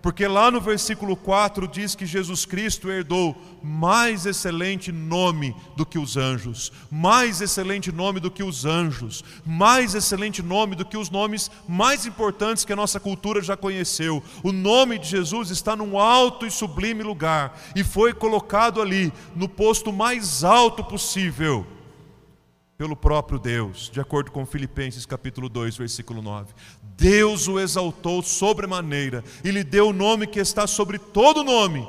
Porque 0.04 0.28
lá 0.28 0.52
no 0.52 0.62
versículo 0.62 1.18
4 1.18 1.68
diz 1.68 1.96
que 1.96 2.06
Jesus 2.06 2.46
Cristo 2.46 2.92
herdou 2.92 3.36
mais 3.64 4.28
excelente 4.28 4.92
nome 4.92 5.56
do 5.76 5.84
que 5.84 5.98
os 5.98 6.16
anjos, 6.16 6.72
mais 6.92 7.42
excelente 7.42 7.92
nome 7.92 8.20
do 8.20 8.30
que 8.30 8.44
os 8.44 8.66
anjos, 8.66 9.24
mais 9.44 9.96
excelente 9.96 10.44
nome 10.44 10.76
do 10.76 10.86
que 10.86 10.96
os 10.96 11.10
nomes 11.10 11.50
mais 11.68 12.06
importantes 12.06 12.64
que 12.64 12.72
a 12.72 12.76
nossa 12.76 13.00
cultura 13.00 13.42
já 13.42 13.58
conheceu. 13.58 14.22
O 14.44 14.52
nome 14.52 15.00
de 15.00 15.08
Jesus 15.08 15.50
está 15.50 15.76
num 15.76 15.98
alto 15.98 16.46
e 16.46 16.52
sublime 16.52 17.02
lugar 17.02 17.60
e 17.76 17.84
foi 17.84 18.14
colocado 18.14 18.80
ali 18.80 19.12
no 19.36 19.50
posto 19.50 19.92
mais 19.92 20.44
alto 20.44 20.84
possível 20.84 21.66
pelo 22.80 22.96
próprio 22.96 23.38
Deus, 23.38 23.92
de 23.92 24.00
acordo 24.00 24.32
com 24.32 24.46
Filipenses 24.46 25.06
capítulo 25.06 25.50
2, 25.50 25.76
versículo 25.76 26.22
9. 26.22 26.54
Deus 26.96 27.46
o 27.50 27.60
exaltou 27.60 28.24
sobremaneira 28.24 29.22
e 29.44 29.52
lhe 29.52 29.66
deu 29.66 29.90
o 29.90 29.94
nome 29.94 30.26
que 30.26 30.40
está 30.40 30.66
sobre 30.66 30.98
todo 30.98 31.44
nome 31.44 31.86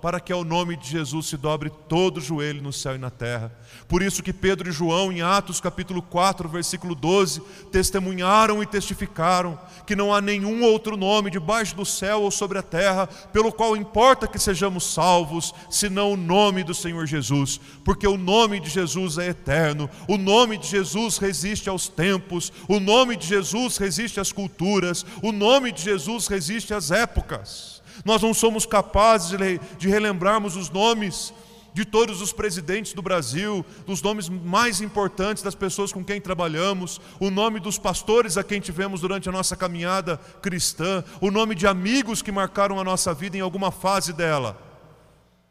para 0.00 0.20
que 0.20 0.32
ao 0.32 0.44
nome 0.44 0.76
de 0.76 0.88
Jesus 0.88 1.26
se 1.26 1.36
dobre 1.36 1.70
todo 1.88 2.18
o 2.18 2.20
joelho 2.20 2.62
no 2.62 2.72
céu 2.72 2.94
e 2.94 2.98
na 2.98 3.10
terra. 3.10 3.52
Por 3.88 4.02
isso 4.02 4.22
que 4.22 4.32
Pedro 4.32 4.68
e 4.68 4.72
João, 4.72 5.12
em 5.12 5.20
Atos 5.20 5.60
capítulo 5.60 6.00
4, 6.00 6.48
versículo 6.48 6.94
12, 6.94 7.40
testemunharam 7.70 8.62
e 8.62 8.66
testificaram 8.66 9.58
que 9.86 9.96
não 9.96 10.14
há 10.14 10.20
nenhum 10.20 10.62
outro 10.62 10.96
nome 10.96 11.30
debaixo 11.30 11.74
do 11.74 11.84
céu 11.84 12.22
ou 12.22 12.30
sobre 12.30 12.58
a 12.58 12.62
terra 12.62 13.06
pelo 13.32 13.52
qual 13.52 13.76
importa 13.76 14.26
que 14.26 14.38
sejamos 14.38 14.84
salvos, 14.84 15.54
senão 15.68 16.12
o 16.12 16.16
nome 16.16 16.62
do 16.62 16.74
Senhor 16.74 17.06
Jesus, 17.06 17.60
porque 17.84 18.06
o 18.06 18.16
nome 18.16 18.60
de 18.60 18.70
Jesus 18.70 19.18
é 19.18 19.28
eterno, 19.28 19.90
o 20.08 20.16
nome 20.16 20.56
de 20.56 20.68
Jesus 20.68 21.18
resiste 21.18 21.68
aos 21.68 21.88
tempos, 21.88 22.52
o 22.68 22.80
nome 22.80 23.16
de 23.16 23.26
Jesus 23.26 23.76
resiste 23.76 24.20
às 24.20 24.32
culturas, 24.32 25.04
o 25.22 25.32
nome 25.32 25.72
de 25.72 25.82
Jesus 25.82 26.26
resiste 26.26 26.72
às 26.72 26.90
épocas. 26.90 27.79
Nós 28.04 28.22
não 28.22 28.32
somos 28.32 28.66
capazes 28.66 29.38
de 29.78 29.88
relembrarmos 29.88 30.56
os 30.56 30.70
nomes 30.70 31.32
de 31.72 31.84
todos 31.84 32.20
os 32.20 32.32
presidentes 32.32 32.92
do 32.92 33.02
Brasil, 33.02 33.64
dos 33.86 34.02
nomes 34.02 34.28
mais 34.28 34.80
importantes 34.80 35.42
das 35.42 35.54
pessoas 35.54 35.92
com 35.92 36.04
quem 36.04 36.20
trabalhamos, 36.20 37.00
o 37.18 37.30
nome 37.30 37.60
dos 37.60 37.78
pastores 37.78 38.36
a 38.36 38.44
quem 38.44 38.60
tivemos 38.60 39.00
durante 39.00 39.28
a 39.28 39.32
nossa 39.32 39.56
caminhada 39.56 40.16
cristã, 40.42 41.04
o 41.20 41.30
nome 41.30 41.54
de 41.54 41.66
amigos 41.66 42.22
que 42.22 42.32
marcaram 42.32 42.80
a 42.80 42.84
nossa 42.84 43.14
vida 43.14 43.36
em 43.36 43.40
alguma 43.40 43.70
fase 43.70 44.12
dela. 44.12 44.60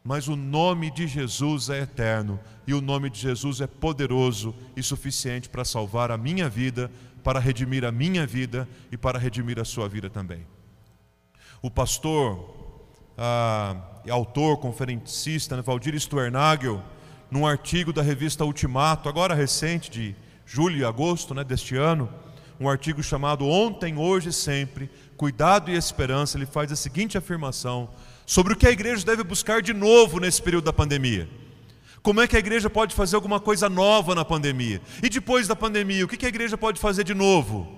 Mas 0.02 0.28
o 0.28 0.36
nome 0.36 0.90
de 0.90 1.06
Jesus 1.06 1.68
é 1.68 1.80
eterno 1.80 2.40
e 2.66 2.72
o 2.72 2.80
nome 2.80 3.10
de 3.10 3.20
Jesus 3.20 3.60
é 3.60 3.66
poderoso 3.66 4.54
e 4.74 4.82
suficiente 4.82 5.48
para 5.48 5.64
salvar 5.64 6.10
a 6.10 6.16
minha 6.16 6.48
vida, 6.48 6.90
para 7.22 7.38
redimir 7.38 7.84
a 7.84 7.92
minha 7.92 8.26
vida 8.26 8.66
e 8.90 8.96
para 8.96 9.18
redimir 9.18 9.58
a 9.58 9.64
sua 9.64 9.88
vida 9.88 10.08
também. 10.08 10.46
O 11.62 11.70
pastor 11.70 12.54
ah, 13.18 13.76
autor, 14.08 14.56
conferencista, 14.58 15.56
né, 15.56 15.62
Valdir 15.62 15.98
Stuernagel, 16.00 16.82
num 17.30 17.46
artigo 17.46 17.92
da 17.92 18.02
revista 18.02 18.44
Ultimato, 18.44 19.08
agora 19.08 19.34
recente, 19.34 19.90
de 19.90 20.16
julho 20.46 20.78
e 20.78 20.84
agosto 20.84 21.34
né, 21.34 21.44
deste 21.44 21.76
ano, 21.76 22.08
um 22.58 22.68
artigo 22.68 23.02
chamado 23.02 23.46
Ontem, 23.46 23.96
Hoje 23.96 24.30
e 24.30 24.32
Sempre, 24.32 24.90
Cuidado 25.16 25.70
e 25.70 25.74
Esperança, 25.74 26.38
ele 26.38 26.46
faz 26.46 26.72
a 26.72 26.76
seguinte 26.76 27.18
afirmação 27.18 27.90
sobre 28.24 28.54
o 28.54 28.56
que 28.56 28.66
a 28.66 28.70
igreja 28.70 29.04
deve 29.04 29.22
buscar 29.22 29.60
de 29.60 29.74
novo 29.74 30.18
nesse 30.18 30.40
período 30.40 30.64
da 30.64 30.72
pandemia. 30.72 31.28
Como 32.02 32.20
é 32.20 32.26
que 32.26 32.36
a 32.36 32.38
igreja 32.38 32.70
pode 32.70 32.94
fazer 32.94 33.16
alguma 33.16 33.38
coisa 33.38 33.68
nova 33.68 34.14
na 34.14 34.24
pandemia? 34.24 34.80
E 35.02 35.08
depois 35.10 35.46
da 35.46 35.54
pandemia, 35.54 36.04
o 36.04 36.08
que 36.08 36.24
a 36.24 36.28
igreja 36.28 36.56
pode 36.56 36.80
fazer 36.80 37.04
de 37.04 37.12
novo? 37.12 37.68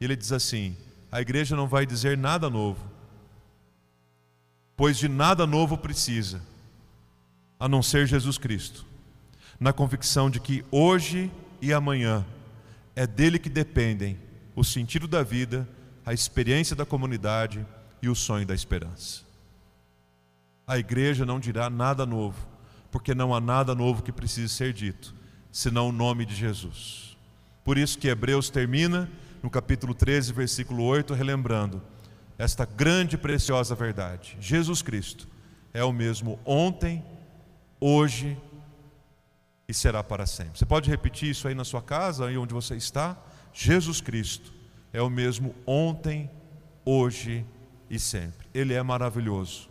Ele 0.00 0.14
diz 0.14 0.30
assim: 0.30 0.76
a 1.14 1.20
igreja 1.20 1.54
não 1.54 1.68
vai 1.68 1.86
dizer 1.86 2.18
nada 2.18 2.50
novo, 2.50 2.90
pois 4.76 4.98
de 4.98 5.06
nada 5.06 5.46
novo 5.46 5.78
precisa, 5.78 6.42
a 7.56 7.68
não 7.68 7.84
ser 7.84 8.04
Jesus 8.08 8.36
Cristo, 8.36 8.84
na 9.60 9.72
convicção 9.72 10.28
de 10.28 10.40
que 10.40 10.64
hoje 10.72 11.30
e 11.62 11.72
amanhã 11.72 12.26
é 12.96 13.06
dele 13.06 13.38
que 13.38 13.48
dependem 13.48 14.18
o 14.56 14.64
sentido 14.64 15.06
da 15.06 15.22
vida, 15.22 15.68
a 16.04 16.12
experiência 16.12 16.74
da 16.74 16.84
comunidade 16.84 17.64
e 18.02 18.08
o 18.08 18.14
sonho 18.16 18.44
da 18.44 18.52
esperança. 18.52 19.22
A 20.66 20.80
igreja 20.80 21.24
não 21.24 21.38
dirá 21.38 21.70
nada 21.70 22.04
novo, 22.04 22.44
porque 22.90 23.14
não 23.14 23.32
há 23.32 23.40
nada 23.40 23.72
novo 23.72 24.02
que 24.02 24.10
precise 24.10 24.52
ser 24.52 24.72
dito, 24.72 25.14
senão 25.52 25.90
o 25.90 25.92
nome 25.92 26.26
de 26.26 26.34
Jesus. 26.34 27.16
Por 27.62 27.78
isso 27.78 28.00
que 28.00 28.08
Hebreus 28.08 28.50
termina 28.50 29.08
no 29.44 29.50
capítulo 29.50 29.92
13, 29.94 30.32
versículo 30.32 30.82
8, 30.84 31.12
relembrando 31.12 31.82
esta 32.38 32.64
grande 32.64 33.16
e 33.16 33.18
preciosa 33.18 33.74
verdade: 33.74 34.38
Jesus 34.40 34.80
Cristo 34.80 35.28
é 35.74 35.84
o 35.84 35.92
mesmo 35.92 36.38
ontem, 36.46 37.04
hoje 37.78 38.38
e 39.68 39.74
será 39.74 40.02
para 40.02 40.24
sempre. 40.24 40.58
Você 40.58 40.64
pode 40.64 40.88
repetir 40.88 41.28
isso 41.28 41.46
aí 41.46 41.54
na 41.54 41.62
sua 41.62 41.82
casa, 41.82 42.26
aí 42.26 42.38
onde 42.38 42.54
você 42.54 42.74
está? 42.74 43.18
Jesus 43.52 44.00
Cristo 44.00 44.50
é 44.94 45.02
o 45.02 45.10
mesmo 45.10 45.54
ontem, 45.66 46.30
hoje 46.82 47.44
e 47.90 47.98
sempre. 47.98 48.48
Ele 48.54 48.72
é 48.72 48.82
maravilhoso. 48.82 49.68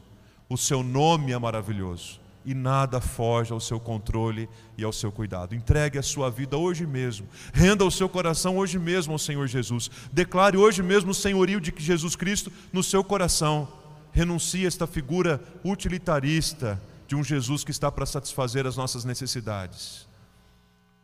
O 0.48 0.56
seu 0.56 0.84
nome 0.84 1.32
é 1.32 1.40
maravilhoso 1.40 2.22
e 2.46 2.54
nada 2.54 3.00
foge 3.00 3.52
ao 3.52 3.60
seu 3.60 3.80
controle 3.80 4.50
e 4.78 4.84
ao 4.84 4.92
seu 4.92 5.12
cuidado. 5.12 5.56
Entregue 5.56 5.98
a 5.98 6.04
sua 6.04 6.30
vida 6.30 6.58
hoje 6.58 6.86
mesmo, 6.86 7.28
renda 7.54 7.86
o 7.86 7.92
seu 7.92 8.10
coração 8.10 8.58
hoje 8.58 8.78
mesmo 8.78 9.14
ao 9.14 9.20
Senhor 9.20 9.48
Jesus. 9.48 9.90
Declare 10.12 10.58
hoje 10.58 10.84
mesmo 10.84 11.12
o 11.12 11.16
senhorio 11.16 11.60
de 11.62 11.74
Jesus 11.78 12.16
Cristo 12.16 12.52
no 12.72 12.84
seu 12.84 13.04
coração. 13.04 13.68
Renuncie 14.12 14.66
a 14.66 14.68
esta 14.68 14.86
figura 14.86 15.42
utilitarista 15.64 16.82
de 17.08 17.16
um 17.16 17.24
Jesus 17.24 17.64
que 17.64 17.72
está 17.72 17.92
para 17.92 18.06
satisfazer 18.06 18.68
as 18.68 18.78
nossas 18.78 19.06
necessidades. 19.06 20.08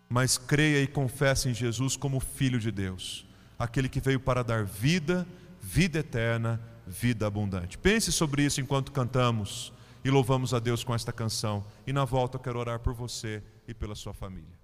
Mas 0.08 0.38
creia 0.38 0.82
e 0.82 0.88
confesse 0.88 1.50
em 1.50 1.54
Jesus 1.54 1.96
como 1.96 2.20
Filho 2.20 2.60
de 2.60 2.72
Deus, 2.72 3.26
aquele 3.58 3.88
que 3.88 4.00
veio 4.00 4.20
para 4.20 4.44
dar 4.44 4.66
vida, 4.66 5.28
vida 5.62 6.00
eterna, 6.00 6.60
vida 6.88 7.28
abundante. 7.28 7.78
Pense 7.78 8.12
sobre 8.12 8.44
isso 8.44 8.60
enquanto 8.60 8.92
cantamos 8.92 9.72
e 10.04 10.10
louvamos 10.10 10.54
a 10.54 10.60
Deus 10.60 10.84
com 10.84 10.94
esta 10.94 11.12
canção. 11.12 11.66
E 11.88 11.94
na 11.94 12.06
volta 12.06 12.38
eu 12.38 12.42
quero 12.42 12.60
orar 12.60 12.80
por 12.80 12.94
você 12.94 13.44
e 13.68 13.74
pela 13.74 13.96
sua 13.96 14.14
família. 14.14 14.59